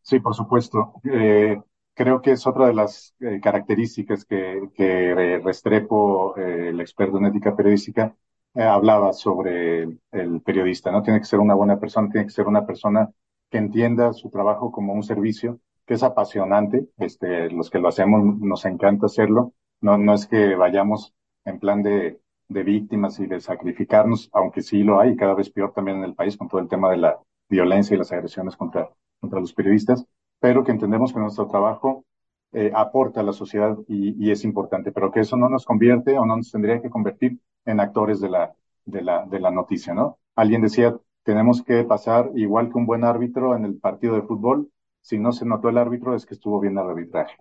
Sí, 0.02 0.20
por 0.20 0.34
supuesto. 0.34 1.00
Eh, 1.02 1.56
creo 1.94 2.20
que 2.20 2.32
es 2.32 2.46
otra 2.46 2.66
de 2.66 2.74
las 2.74 3.14
eh, 3.20 3.40
características 3.40 4.24
que, 4.24 4.68
que 4.74 5.40
Restrepo, 5.42 6.36
eh, 6.36 6.68
el 6.70 6.80
experto 6.80 7.18
en 7.18 7.26
ética 7.26 7.56
periodística, 7.56 8.14
eh, 8.54 8.62
hablaba 8.62 9.12
sobre 9.12 9.82
el, 10.12 10.40
periodista, 10.44 10.90
¿no? 10.92 11.02
Tiene 11.02 11.20
que 11.20 11.26
ser 11.26 11.40
una 11.40 11.54
buena 11.54 11.78
persona, 11.80 12.08
tiene 12.10 12.26
que 12.26 12.32
ser 12.32 12.46
una 12.46 12.66
persona 12.66 13.10
que 13.50 13.58
entienda 13.58 14.12
su 14.12 14.30
trabajo 14.30 14.70
como 14.72 14.92
un 14.94 15.02
servicio, 15.02 15.60
que 15.86 15.94
es 15.94 16.02
apasionante, 16.02 16.88
este, 16.98 17.50
los 17.50 17.70
que 17.70 17.78
lo 17.78 17.88
hacemos 17.88 18.38
nos 18.40 18.64
encanta 18.64 19.06
hacerlo, 19.06 19.54
no, 19.80 19.98
no 19.98 20.14
es 20.14 20.26
que 20.26 20.54
vayamos 20.56 21.14
en 21.44 21.58
plan 21.58 21.82
de, 21.82 22.20
de 22.48 22.62
víctimas 22.62 23.18
y 23.20 23.26
de 23.26 23.40
sacrificarnos, 23.40 24.30
aunque 24.32 24.62
sí 24.62 24.82
lo 24.82 25.00
hay, 25.00 25.16
cada 25.16 25.34
vez 25.34 25.50
peor 25.50 25.72
también 25.72 25.98
en 25.98 26.04
el 26.04 26.14
país 26.14 26.36
con 26.36 26.48
todo 26.48 26.60
el 26.60 26.68
tema 26.68 26.90
de 26.90 26.98
la 26.98 27.18
violencia 27.48 27.94
y 27.94 27.98
las 27.98 28.12
agresiones 28.12 28.56
contra, 28.56 28.88
contra 29.20 29.40
los 29.40 29.52
periodistas, 29.52 30.06
pero 30.44 30.62
que 30.62 30.72
entendemos 30.72 31.10
que 31.10 31.20
nuestro 31.20 31.46
trabajo 31.46 32.04
eh, 32.52 32.70
aporta 32.74 33.20
a 33.20 33.22
la 33.22 33.32
sociedad 33.32 33.78
y, 33.88 34.30
es 34.30 34.44
importante, 34.44 34.92
pero 34.92 35.10
que 35.10 35.20
eso 35.20 35.38
no 35.38 35.48
nos 35.48 35.64
convierte 35.64 36.18
o 36.18 36.26
no 36.26 36.36
nos 36.36 36.50
tendría 36.50 36.82
que 36.82 36.90
convertir 36.90 37.38
en 37.64 37.80
actores 37.80 38.20
de 38.20 38.28
la, 38.28 38.54
de 38.84 39.00
la, 39.00 39.24
de 39.24 39.40
la 39.40 39.50
noticia, 39.50 39.94
¿no? 39.94 40.18
Alguien 40.36 40.60
decía, 40.60 40.94
tenemos 41.22 41.62
que 41.62 41.82
pasar 41.84 42.30
igual 42.34 42.70
que 42.70 42.76
un 42.76 42.84
buen 42.84 43.04
árbitro 43.04 43.56
en 43.56 43.64
el 43.64 43.78
partido 43.78 44.16
de 44.16 44.20
fútbol, 44.20 44.70
si 45.00 45.18
no 45.18 45.32
se 45.32 45.46
notó 45.46 45.70
el 45.70 45.78
árbitro 45.78 46.14
es 46.14 46.26
que 46.26 46.34
estuvo 46.34 46.60
bien 46.60 46.74
el 46.74 46.90
arbitraje. 46.90 47.38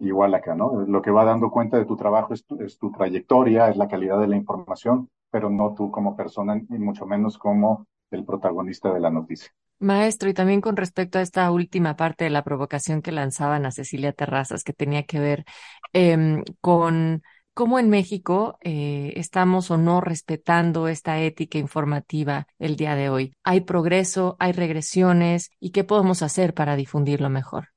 Igual 0.00 0.34
acá, 0.34 0.56
¿no? 0.56 0.80
Lo 0.80 1.00
que 1.00 1.12
va 1.12 1.24
dando 1.24 1.48
cuenta 1.48 1.78
de 1.78 1.84
tu 1.84 1.96
trabajo 1.96 2.34
es 2.34 2.44
tu, 2.44 2.60
es 2.60 2.76
tu 2.76 2.90
trayectoria, 2.90 3.68
es 3.68 3.76
la 3.76 3.86
calidad 3.86 4.18
de 4.18 4.26
la 4.26 4.36
información, 4.36 5.08
pero 5.30 5.48
no 5.48 5.74
tú 5.74 5.92
como 5.92 6.16
persona, 6.16 6.56
y 6.56 6.78
mucho 6.80 7.06
menos 7.06 7.38
como 7.38 7.86
el 8.10 8.24
protagonista 8.24 8.92
de 8.92 8.98
la 8.98 9.10
noticia. 9.10 9.52
Maestro, 9.82 10.28
y 10.28 10.34
también 10.34 10.60
con 10.60 10.76
respecto 10.76 11.18
a 11.18 11.22
esta 11.22 11.50
última 11.50 11.96
parte 11.96 12.24
de 12.24 12.30
la 12.30 12.44
provocación 12.44 13.02
que 13.02 13.12
lanzaban 13.12 13.66
a 13.66 13.70
Cecilia 13.70 14.12
Terrazas, 14.12 14.64
que 14.64 14.72
tenía 14.72 15.04
que 15.04 15.20
ver 15.20 15.44
em, 15.92 16.42
con 16.60 17.22
cómo 17.54 17.78
en 17.78 17.90
México 17.90 18.58
eh, 18.62 19.12
estamos 19.16 19.70
o 19.70 19.76
no 19.76 20.00
respetando 20.00 20.88
esta 20.88 21.20
ética 21.20 21.58
informativa 21.58 22.46
el 22.58 22.76
día 22.76 22.94
de 22.94 23.10
hoy. 23.10 23.34
¿Hay 23.44 23.62
progreso, 23.62 24.36
hay 24.38 24.52
regresiones 24.52 25.50
y 25.60 25.70
qué 25.70 25.84
podemos 25.84 26.22
hacer 26.22 26.54
para 26.54 26.76
difundirlo 26.76 27.28
mejor? 27.28 27.68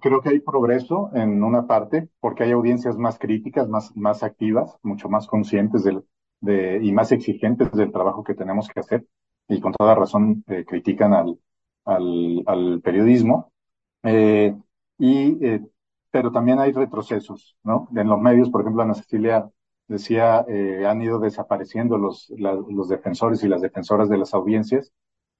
Creo, 0.00 0.20
que 0.20 0.28
hay 0.28 0.38
progreso 0.38 1.10
en 1.12 1.42
una 1.42 1.66
parte 1.66 2.08
porque 2.20 2.44
hay 2.44 2.52
audiencias 2.52 2.96
más 2.96 3.18
críticas, 3.18 3.68
más, 3.68 3.96
más 3.96 4.22
activas, 4.22 4.76
mucho 4.82 5.08
más 5.08 5.26
conscientes 5.26 5.82
del, 5.82 6.04
de, 6.40 6.78
y 6.80 6.92
más 6.92 7.10
exigentes 7.10 7.72
del 7.72 7.90
trabajo 7.90 8.22
que 8.22 8.34
tenemos 8.34 8.68
que 8.68 8.78
hacer 8.78 9.06
y 9.48 9.60
con 9.60 9.72
toda 9.72 9.94
razón 9.94 10.44
eh, 10.48 10.64
critican 10.64 11.12
al, 11.14 11.38
al, 11.84 12.42
al 12.46 12.80
periodismo. 12.82 13.52
Eh, 14.02 14.54
y, 14.98 15.44
eh, 15.46 15.62
pero 16.10 16.32
también 16.32 16.58
hay 16.60 16.72
retrocesos, 16.72 17.56
¿no? 17.64 17.88
En 17.96 18.08
los 18.08 18.20
medios, 18.20 18.50
por 18.50 18.60
ejemplo, 18.62 18.82
Ana 18.82 18.94
Cecilia 18.94 19.50
decía, 19.88 20.44
eh, 20.48 20.86
han 20.86 21.02
ido 21.02 21.18
desapareciendo 21.18 21.98
los, 21.98 22.30
los 22.38 22.88
defensores 22.88 23.42
y 23.44 23.48
las 23.48 23.62
defensoras 23.62 24.08
de 24.08 24.18
las 24.18 24.34
audiencias. 24.34 24.92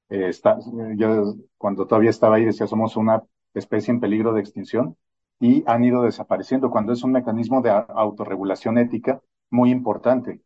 Está, 0.09 0.59
yo 0.97 1.35
cuando 1.57 1.87
todavía 1.87 2.11
estaba 2.11 2.37
ahí 2.37 2.45
decía, 2.45 2.67
somos 2.67 2.97
una 2.97 3.23
especie 3.55 3.93
en 3.95 4.01
peligro 4.01 4.35
de 4.35 4.41
extinción 4.41 4.97
y 5.41 5.65
han 5.67 5.85
ido 5.85 6.03
desapareciendo 6.03 6.71
cuando 6.71 6.93
es 6.93 7.03
un 7.03 7.13
mecanismo 7.13 7.63
de 7.63 7.71
autorregulación 7.71 8.77
ética 8.79 9.23
muy 9.51 9.71
importante, 9.71 10.43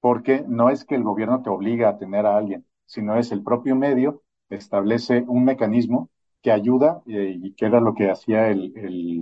porque 0.00 0.44
no 0.46 0.70
es 0.70 0.84
que 0.84 0.94
el 0.94 1.02
gobierno 1.02 1.42
te 1.42 1.50
obliga 1.50 1.88
a 1.88 1.98
tener 1.98 2.26
a 2.26 2.36
alguien, 2.36 2.64
sino 2.88 3.16
es 3.18 3.32
el 3.32 3.42
propio 3.44 3.76
medio, 3.76 4.22
establece 4.50 5.24
un 5.28 5.44
mecanismo 5.44 6.10
que 6.42 6.52
ayuda, 6.52 7.02
eh, 7.06 7.36
y 7.40 7.54
que 7.54 7.66
era 7.66 7.80
lo 7.80 7.94
que 7.94 8.10
hacía 8.10 8.48
el, 8.48 8.72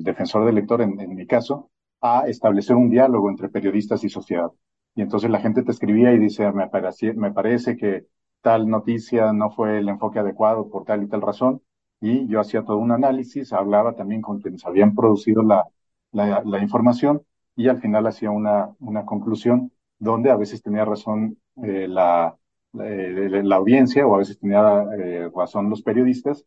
defensor 0.02 0.44
del 0.46 0.54
lector 0.56 0.82
en, 0.82 0.96
mi 1.14 1.26
caso, 1.26 1.70
a 2.00 2.28
establecer 2.28 2.76
un 2.76 2.90
diálogo 2.90 3.28
entre 3.30 3.48
periodistas 3.48 4.04
y 4.04 4.08
sociedad. 4.08 4.50
Y 4.94 5.02
entonces 5.02 5.30
la 5.30 5.40
gente 5.40 5.62
te 5.62 5.72
escribía 5.72 6.12
y 6.12 6.18
dice, 6.18 6.50
me, 6.52 6.68
parece, 6.68 7.12
me 7.14 7.32
parece 7.32 7.76
que 7.76 8.06
tal 8.40 8.68
noticia 8.68 9.32
no 9.32 9.50
fue 9.50 9.78
el 9.78 9.88
enfoque 9.88 10.20
adecuado 10.20 10.68
por 10.70 10.84
tal 10.84 11.02
y 11.02 11.08
tal 11.08 11.22
razón. 11.22 11.62
Y 12.00 12.28
yo 12.28 12.40
hacía 12.40 12.64
todo 12.64 12.78
un 12.78 12.92
análisis, 12.92 13.52
hablaba 13.52 13.94
también 13.94 14.22
con 14.22 14.40
quienes 14.40 14.64
habían 14.66 14.94
producido 14.94 15.42
la, 15.42 15.64
la, 16.12 16.42
la 16.44 16.62
información 16.62 17.22
y 17.56 17.68
al 17.68 17.80
final 17.80 18.06
hacía 18.06 18.30
una, 18.30 18.70
una 18.80 19.04
conclusión 19.06 19.72
donde 19.98 20.30
a 20.30 20.36
veces 20.36 20.62
tenía 20.62 20.84
razón 20.84 21.38
eh, 21.62 21.88
la, 21.88 22.36
eh, 22.82 23.42
la 23.42 23.56
audiencia, 23.56 24.06
o 24.06 24.14
a 24.14 24.18
veces 24.18 24.38
tenía 24.38 24.84
eh, 24.98 25.30
los 25.68 25.82
periodistas, 25.82 26.44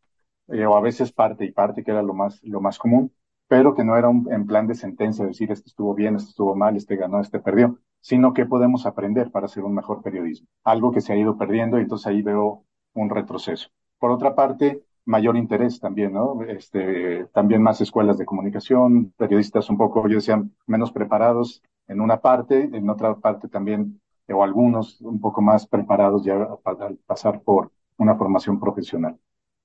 eh, 0.47 0.65
o 0.65 0.75
a 0.75 0.81
veces 0.81 1.11
parte 1.11 1.45
y 1.45 1.51
parte, 1.51 1.83
que 1.83 1.91
era 1.91 2.01
lo 2.01 2.13
más, 2.13 2.43
lo 2.43 2.61
más 2.61 2.77
común, 2.79 3.11
pero 3.47 3.73
que 3.75 3.83
no 3.83 3.97
era 3.97 4.09
un, 4.09 4.31
en 4.31 4.45
plan 4.45 4.67
de 4.67 4.75
sentencia, 4.75 5.25
decir, 5.25 5.51
este 5.51 5.69
estuvo 5.69 5.93
bien, 5.93 6.15
este 6.15 6.29
estuvo 6.29 6.55
mal, 6.55 6.75
este 6.75 6.95
ganó, 6.95 7.19
este 7.19 7.39
perdió, 7.39 7.79
sino 8.01 8.33
que 8.33 8.45
podemos 8.45 8.85
aprender 8.85 9.31
para 9.31 9.47
hacer 9.47 9.63
un 9.63 9.75
mejor 9.75 10.01
periodismo. 10.01 10.47
Algo 10.63 10.91
que 10.91 11.01
se 11.01 11.13
ha 11.13 11.17
ido 11.17 11.37
perdiendo 11.37 11.79
y 11.79 11.83
entonces 11.83 12.07
ahí 12.07 12.21
veo 12.21 12.63
un 12.93 13.09
retroceso. 13.09 13.69
Por 13.97 14.11
otra 14.11 14.35
parte, 14.35 14.83
mayor 15.05 15.35
interés 15.37 15.79
también, 15.79 16.13
¿no? 16.13 16.43
Este, 16.43 17.25
también 17.33 17.61
más 17.61 17.81
escuelas 17.81 18.17
de 18.17 18.25
comunicación, 18.25 19.13
periodistas 19.17 19.69
un 19.69 19.77
poco, 19.77 20.07
yo 20.07 20.15
decía, 20.17 20.43
menos 20.67 20.91
preparados 20.91 21.63
en 21.87 22.01
una 22.01 22.21
parte, 22.21 22.69
en 22.71 22.89
otra 22.89 23.15
parte 23.15 23.47
también 23.47 23.99
o 24.33 24.43
algunos 24.43 25.01
un 25.01 25.19
poco 25.19 25.41
más 25.41 25.67
preparados 25.67 26.23
ya 26.23 26.55
para 26.63 26.91
pasar 27.05 27.41
por 27.41 27.71
una 27.97 28.15
formación 28.15 28.59
profesional. 28.59 29.17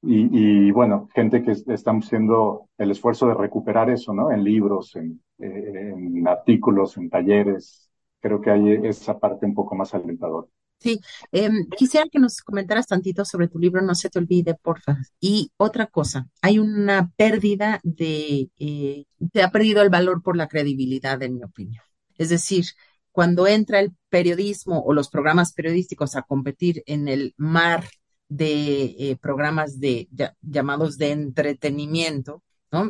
Y, 0.03 0.67
y, 0.69 0.71
bueno, 0.71 1.09
gente 1.15 1.43
que 1.43 1.53
estamos 1.53 2.07
haciendo 2.07 2.69
el 2.77 2.91
esfuerzo 2.91 3.27
de 3.27 3.35
recuperar 3.35 3.89
eso, 3.89 4.13
¿no? 4.13 4.31
En 4.31 4.45
libros, 4.45 4.95
en, 4.97 5.23
en 5.39 6.29
artículos, 6.29 6.97
en 6.99 7.09
talleres. 7.09 7.91
Creo 8.21 8.41
que 8.41 8.51
hay 8.51 8.73
esa 8.87 9.19
parte 9.19 9.47
un 9.47 9.55
poco 9.55 9.75
más 9.75 9.95
alentadora. 9.95 10.47
Sí, 10.81 11.01
em, 11.33 11.67
quisiera 11.79 12.09
que 12.11 12.19
nos 12.19 12.43
comentaras 12.43 12.87
tantito 12.87 13.25
sobre 13.25 13.49
tu 13.49 13.59
libro, 13.59 13.81
no 13.81 13.95
se 13.95 14.11
te 14.11 14.19
olvide, 14.19 14.55
porfa. 14.55 14.99
Y 15.19 15.51
otra 15.57 15.87
cosa, 15.87 16.29
hay 16.43 16.59
una 16.59 17.11
pérdida 17.17 17.81
de, 17.83 18.51
eh, 18.59 19.07
te 19.33 19.43
ha 19.43 19.51
perdido 19.51 19.81
el 19.83 19.89
valor 19.89 20.23
por 20.23 20.37
la 20.37 20.47
credibilidad, 20.49 21.23
en 21.23 21.37
mi 21.37 21.43
opinión. 21.43 21.83
Es 22.19 22.29
decir, 22.29 22.67
cuando 23.15 23.47
entra 23.47 23.79
el 23.79 23.93
periodismo 24.11 24.81
o 24.81 24.93
los 24.93 25.09
programas 25.09 25.53
periodísticos 25.53 26.17
a 26.17 26.23
competir 26.23 26.83
en 26.87 27.07
el 27.07 27.33
mar 27.37 27.85
de 28.29 28.97
eh, 28.99 29.17
programas 29.21 29.79
de 29.79 30.09
llamados 30.43 30.99
de 30.99 31.13
entretenimiento, 31.13 32.43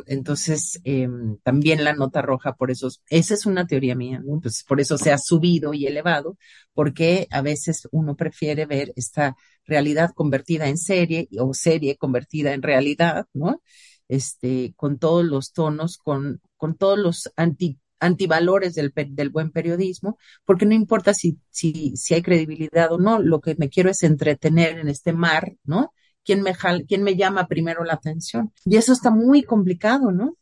entonces, 0.07 0.79
em, 0.83 1.37
también 1.43 1.83
la 1.83 1.93
nota 1.93 2.21
roja, 2.21 2.53
por 2.55 2.71
eso, 2.71 2.89
esa 3.09 3.33
es 3.33 3.45
una 3.45 3.67
teoría 3.67 3.95
mía, 3.95 4.21
¿no? 4.25 4.39
Pues 4.41 4.63
por 4.67 4.81
eso 4.81 4.97
se 4.97 5.11
ha 5.11 5.17
subido 5.17 5.73
y 5.73 5.85
elevado, 5.85 6.37
porque 6.73 7.27
a 7.31 7.41
veces 7.41 7.87
uno 7.91 8.15
prefiere 8.15 8.65
ver 8.65 8.93
esta 8.95 9.35
realidad 9.65 10.11
convertida 10.15 10.67
en 10.67 10.77
serie 10.77 11.27
o 11.39 11.53
serie 11.53 11.97
convertida 11.97 12.53
en 12.53 12.61
realidad, 12.63 13.27
¿no? 13.33 13.61
Este, 14.07 14.73
con 14.75 14.97
todos 14.99 15.25
los 15.25 15.51
tonos, 15.53 15.97
con, 15.97 16.41
con 16.57 16.75
todos 16.75 16.97
los 16.97 17.31
anti, 17.35 17.79
antivalores 17.99 18.75
del, 18.75 18.93
del 18.93 19.29
buen 19.29 19.51
periodismo, 19.51 20.17
porque 20.45 20.65
no 20.65 20.73
importa 20.73 21.13
si, 21.13 21.39
si, 21.49 21.95
si 21.95 22.13
hay 22.13 22.21
credibilidad 22.21 22.91
o 22.91 22.97
no, 22.97 23.19
lo 23.19 23.39
que 23.41 23.55
me 23.57 23.69
quiero 23.69 23.89
es 23.89 24.03
entretener 24.03 24.79
en 24.79 24.89
este 24.89 25.13
mar, 25.13 25.55
¿no? 25.63 25.91
quién 26.25 26.41
me, 26.41 26.53
quién 26.87 27.03
me 27.03 27.15
llama 27.15 27.47
primero 27.47 27.83
la 27.85 27.93
atención. 27.93 28.51
Y 28.65 28.75
eso 28.77 28.91
está 28.91 29.11
muy 29.11 29.43
complicado, 29.43 30.11
¿no? 30.11 30.35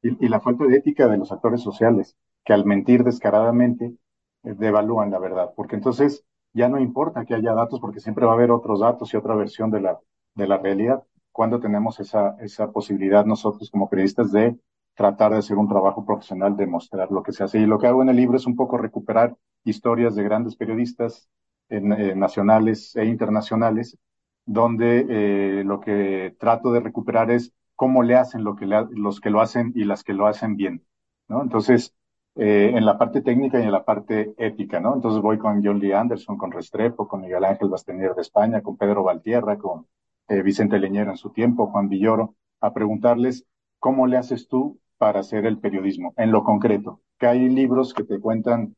Y, 0.00 0.28
la 0.28 0.40
falta 0.40 0.64
de 0.64 0.76
ética 0.76 1.08
de 1.08 1.18
los 1.18 1.32
actores 1.32 1.60
sociales, 1.60 2.16
que 2.44 2.52
al 2.52 2.64
mentir 2.64 3.02
descaradamente 3.02 3.96
eh, 4.44 4.54
devalúan 4.56 5.10
la 5.10 5.18
verdad, 5.18 5.52
porque 5.56 5.74
entonces 5.74 6.24
ya 6.54 6.68
no 6.68 6.78
importa 6.78 7.24
que 7.24 7.34
haya 7.34 7.52
datos, 7.52 7.80
porque 7.80 8.00
siempre 8.00 8.24
va 8.24 8.32
a 8.32 8.34
haber 8.36 8.52
otros 8.52 8.80
datos 8.80 9.12
y 9.12 9.16
otra 9.16 9.34
versión 9.34 9.70
de 9.70 9.80
la, 9.80 9.98
de 10.34 10.46
la 10.46 10.56
realidad. 10.56 11.02
Cuando 11.32 11.60
tenemos 11.60 12.00
esa, 12.00 12.36
esa 12.40 12.70
posibilidad 12.70 13.26
nosotros 13.26 13.70
como 13.70 13.90
periodistas 13.90 14.32
de 14.32 14.56
tratar 14.98 15.30
de 15.30 15.38
hacer 15.38 15.56
un 15.56 15.68
trabajo 15.68 16.04
profesional, 16.04 16.56
de 16.56 16.66
mostrar 16.66 17.12
lo 17.12 17.22
que 17.22 17.32
se 17.32 17.44
hace. 17.44 17.60
Y 17.60 17.66
lo 17.66 17.78
que 17.78 17.86
hago 17.86 18.02
en 18.02 18.08
el 18.08 18.16
libro 18.16 18.36
es 18.36 18.46
un 18.46 18.56
poco 18.56 18.76
recuperar 18.78 19.36
historias 19.62 20.16
de 20.16 20.24
grandes 20.24 20.56
periodistas 20.56 21.28
eh, 21.68 21.80
nacionales 21.80 22.96
e 22.96 23.04
internacionales 23.04 23.96
donde 24.44 25.06
eh, 25.08 25.64
lo 25.64 25.78
que 25.78 26.34
trato 26.40 26.72
de 26.72 26.80
recuperar 26.80 27.30
es 27.30 27.52
cómo 27.76 28.02
le 28.02 28.16
hacen 28.16 28.42
lo 28.42 28.56
que 28.56 28.66
los 28.66 29.20
que 29.20 29.30
lo 29.30 29.40
hacen 29.40 29.72
y 29.76 29.84
las 29.84 30.02
que 30.02 30.14
lo 30.14 30.26
hacen 30.26 30.56
bien. 30.56 30.84
Entonces, 31.28 31.94
eh, 32.34 32.72
en 32.74 32.84
la 32.84 32.98
parte 32.98 33.20
técnica 33.20 33.60
y 33.60 33.64
en 33.64 33.72
la 33.72 33.84
parte 33.84 34.34
ética, 34.36 34.80
¿no? 34.80 34.94
Entonces 34.96 35.22
voy 35.22 35.38
con 35.38 35.62
John 35.64 35.78
Lee 35.78 35.92
Anderson, 35.92 36.36
con 36.36 36.50
Restrepo, 36.50 37.06
con 37.06 37.20
Miguel 37.20 37.44
Ángel 37.44 37.68
Bastenier 37.68 38.14
de 38.16 38.22
España, 38.22 38.62
con 38.62 38.76
Pedro 38.76 39.04
Valtierra, 39.04 39.58
con 39.58 39.86
Vicente 40.44 40.78
Leñero 40.80 41.12
en 41.12 41.16
su 41.16 41.30
tiempo, 41.30 41.68
Juan 41.68 41.88
Villoro, 41.88 42.34
a 42.60 42.72
preguntarles 42.72 43.46
cómo 43.78 44.06
le 44.06 44.16
haces 44.16 44.48
tú 44.48 44.78
para 44.98 45.20
hacer 45.20 45.46
el 45.46 45.58
periodismo, 45.58 46.12
en 46.16 46.32
lo 46.32 46.44
concreto, 46.44 47.00
que 47.18 47.26
hay 47.26 47.48
libros 47.48 47.94
que 47.94 48.04
te 48.04 48.20
cuentan, 48.20 48.76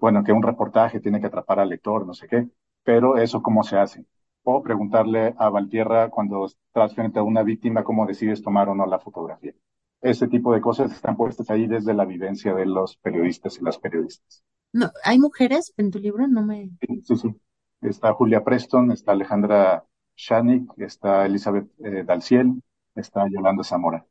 bueno, 0.00 0.24
que 0.24 0.32
un 0.32 0.42
reportaje 0.42 1.00
tiene 1.00 1.20
que 1.20 1.26
atrapar 1.26 1.60
al 1.60 1.68
lector, 1.68 2.06
no 2.06 2.14
sé 2.14 2.26
qué, 2.26 2.48
pero 2.82 3.16
eso 3.16 3.42
cómo 3.42 3.62
se 3.62 3.76
hace 3.78 4.04
o 4.44 4.62
preguntarle 4.62 5.34
a 5.38 5.48
Valtierra 5.48 6.10
cuando 6.10 6.46
estás 6.46 6.94
frente 6.94 7.18
a 7.18 7.22
una 7.22 7.42
víctima 7.42 7.84
cómo 7.84 8.06
decides 8.06 8.42
tomar 8.42 8.68
o 8.68 8.74
no 8.74 8.86
la 8.86 8.98
fotografía. 8.98 9.52
Ese 10.00 10.26
tipo 10.26 10.52
de 10.52 10.60
cosas 10.60 10.92
están 10.92 11.16
puestas 11.16 11.48
ahí 11.50 11.66
desde 11.66 11.94
la 11.94 12.04
vivencia 12.04 12.54
de 12.54 12.66
los 12.66 12.96
periodistas 12.96 13.58
y 13.58 13.64
las 13.64 13.78
periodistas. 13.78 14.42
No, 14.72 14.90
¿Hay 15.04 15.18
mujeres 15.18 15.72
en 15.76 15.90
tu 15.90 15.98
libro? 15.98 16.26
No 16.26 16.44
me... 16.44 16.70
Sí, 17.04 17.16
sí. 17.16 17.34
Está 17.80 18.12
Julia 18.12 18.42
Preston, 18.42 18.90
está 18.90 19.12
Alejandra 19.12 19.84
Shanik, 20.16 20.72
está 20.78 21.26
Elizabeth 21.26 21.68
eh, 21.84 22.04
Dalciel, 22.04 22.62
está 22.94 23.28
Yolanda 23.28 23.64
Zamora. 23.64 24.04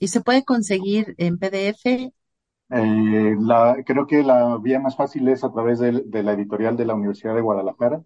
¿Y 0.00 0.08
se 0.08 0.20
puede 0.20 0.44
conseguir 0.44 1.14
en 1.18 1.38
PDF? 1.38 2.12
Eh, 2.72 3.36
la, 3.40 3.76
creo 3.84 4.06
que 4.06 4.22
la 4.22 4.56
vía 4.58 4.78
más 4.78 4.96
fácil 4.96 5.28
es 5.28 5.42
a 5.42 5.52
través 5.52 5.80
de, 5.80 6.02
de 6.06 6.22
la 6.22 6.32
editorial 6.34 6.76
de 6.76 6.84
la 6.84 6.94
Universidad 6.94 7.34
de 7.34 7.40
Guadalajara, 7.40 8.02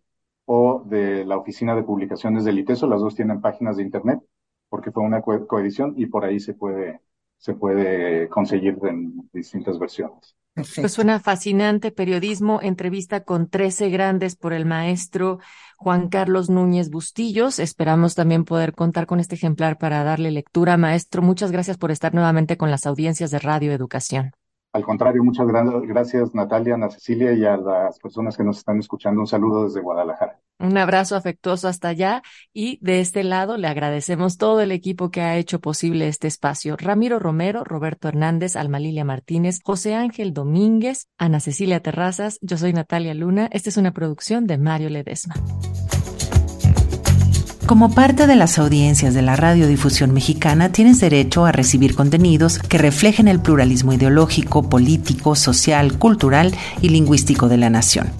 o 0.46 0.82
de 0.86 1.24
la 1.24 1.36
Oficina 1.38 1.74
de 1.74 1.82
Publicaciones 1.82 2.44
del 2.44 2.58
ITESO, 2.58 2.86
las 2.86 3.00
dos 3.00 3.14
tienen 3.14 3.40
páginas 3.40 3.76
de 3.76 3.82
internet, 3.82 4.20
porque 4.68 4.90
fue 4.92 5.02
una 5.02 5.22
coedición 5.22 5.94
y 5.96 6.06
por 6.06 6.24
ahí 6.24 6.40
se 6.40 6.54
puede, 6.54 7.00
se 7.38 7.54
puede 7.54 8.28
conseguir 8.28 8.78
en 8.84 9.28
distintas 9.32 9.78
versiones. 9.78 10.36
Pues 10.80 10.92
suena 10.92 11.18
fascinante 11.18 11.90
periodismo, 11.90 12.60
entrevista 12.62 13.24
con 13.24 13.50
13 13.50 13.88
grandes 13.90 14.36
por 14.36 14.52
el 14.52 14.66
maestro 14.66 15.40
Juan 15.76 16.08
Carlos 16.08 16.50
Núñez 16.50 16.90
Bustillos. 16.90 17.58
Esperamos 17.58 18.14
también 18.14 18.44
poder 18.44 18.72
contar 18.72 19.06
con 19.06 19.20
este 19.20 19.34
ejemplar 19.34 19.78
para 19.78 20.04
darle 20.04 20.30
lectura. 20.30 20.76
Maestro, 20.76 21.22
muchas 21.22 21.50
gracias 21.50 21.76
por 21.76 21.90
estar 21.90 22.14
nuevamente 22.14 22.56
con 22.56 22.70
las 22.70 22.86
audiencias 22.86 23.30
de 23.30 23.38
Radio 23.38 23.72
Educación. 23.72 24.32
Al 24.74 24.82
contrario, 24.82 25.22
muchas 25.22 25.46
gracias 25.46 26.34
Natalia, 26.34 26.74
Ana 26.74 26.90
Cecilia 26.90 27.32
y 27.32 27.44
a 27.44 27.56
las 27.56 27.96
personas 28.00 28.36
que 28.36 28.42
nos 28.42 28.58
están 28.58 28.80
escuchando. 28.80 29.20
Un 29.20 29.28
saludo 29.28 29.66
desde 29.66 29.80
Guadalajara. 29.80 30.40
Un 30.58 30.76
abrazo 30.76 31.14
afectuoso 31.14 31.68
hasta 31.68 31.86
allá 31.86 32.24
y 32.52 32.80
de 32.82 32.98
este 32.98 33.22
lado 33.22 33.56
le 33.56 33.68
agradecemos 33.68 34.36
todo 34.36 34.60
el 34.60 34.72
equipo 34.72 35.12
que 35.12 35.20
ha 35.20 35.36
hecho 35.36 35.60
posible 35.60 36.08
este 36.08 36.26
espacio. 36.26 36.76
Ramiro 36.76 37.20
Romero, 37.20 37.62
Roberto 37.62 38.08
Hernández, 38.08 38.56
Alma 38.56 38.80
Lilia 38.80 39.04
Martínez, 39.04 39.60
José 39.62 39.94
Ángel 39.94 40.32
Domínguez, 40.32 41.06
Ana 41.18 41.38
Cecilia 41.38 41.78
Terrazas, 41.78 42.40
yo 42.42 42.58
soy 42.58 42.72
Natalia 42.72 43.14
Luna. 43.14 43.48
Esta 43.52 43.68
es 43.68 43.76
una 43.76 43.92
producción 43.92 44.48
de 44.48 44.58
Mario 44.58 44.90
Ledesma. 44.90 45.36
Como 47.66 47.94
parte 47.94 48.26
de 48.26 48.34
las 48.36 48.58
audiencias 48.58 49.14
de 49.14 49.22
la 49.22 49.36
radiodifusión 49.36 50.12
mexicana, 50.12 50.70
tienes 50.70 51.00
derecho 51.00 51.46
a 51.46 51.52
recibir 51.52 51.94
contenidos 51.94 52.58
que 52.58 52.76
reflejen 52.76 53.26
el 53.26 53.40
pluralismo 53.40 53.94
ideológico, 53.94 54.68
político, 54.68 55.34
social, 55.34 55.98
cultural 55.98 56.54
y 56.82 56.90
lingüístico 56.90 57.48
de 57.48 57.56
la 57.56 57.70
nación. 57.70 58.10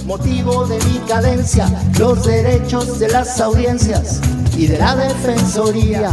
Motivo 0.07 0.65
de 0.65 0.79
mi 0.85 0.97
cadencia, 1.07 1.69
los 1.99 2.25
derechos 2.25 2.97
de 2.97 3.09
las 3.09 3.39
audiencias 3.39 4.19
y 4.57 4.65
de 4.65 4.79
la 4.79 4.95
Defensoría 4.95 6.11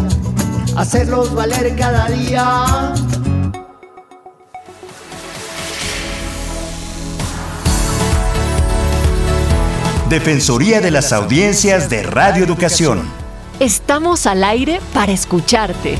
hacerlos 0.79 1.35
valer 1.35 1.75
cada 1.77 2.07
día. 2.07 2.95
Defensoría 10.09 10.81
de 10.81 10.91
las 10.91 11.13
Audiencias 11.13 11.91
de 11.91 12.05
Radio 12.05 12.45
Educación. 12.45 13.03
Estamos 13.59 14.27
al 14.27 14.45
aire 14.45 14.81
para 14.95 15.13
escucharte. 15.13 15.99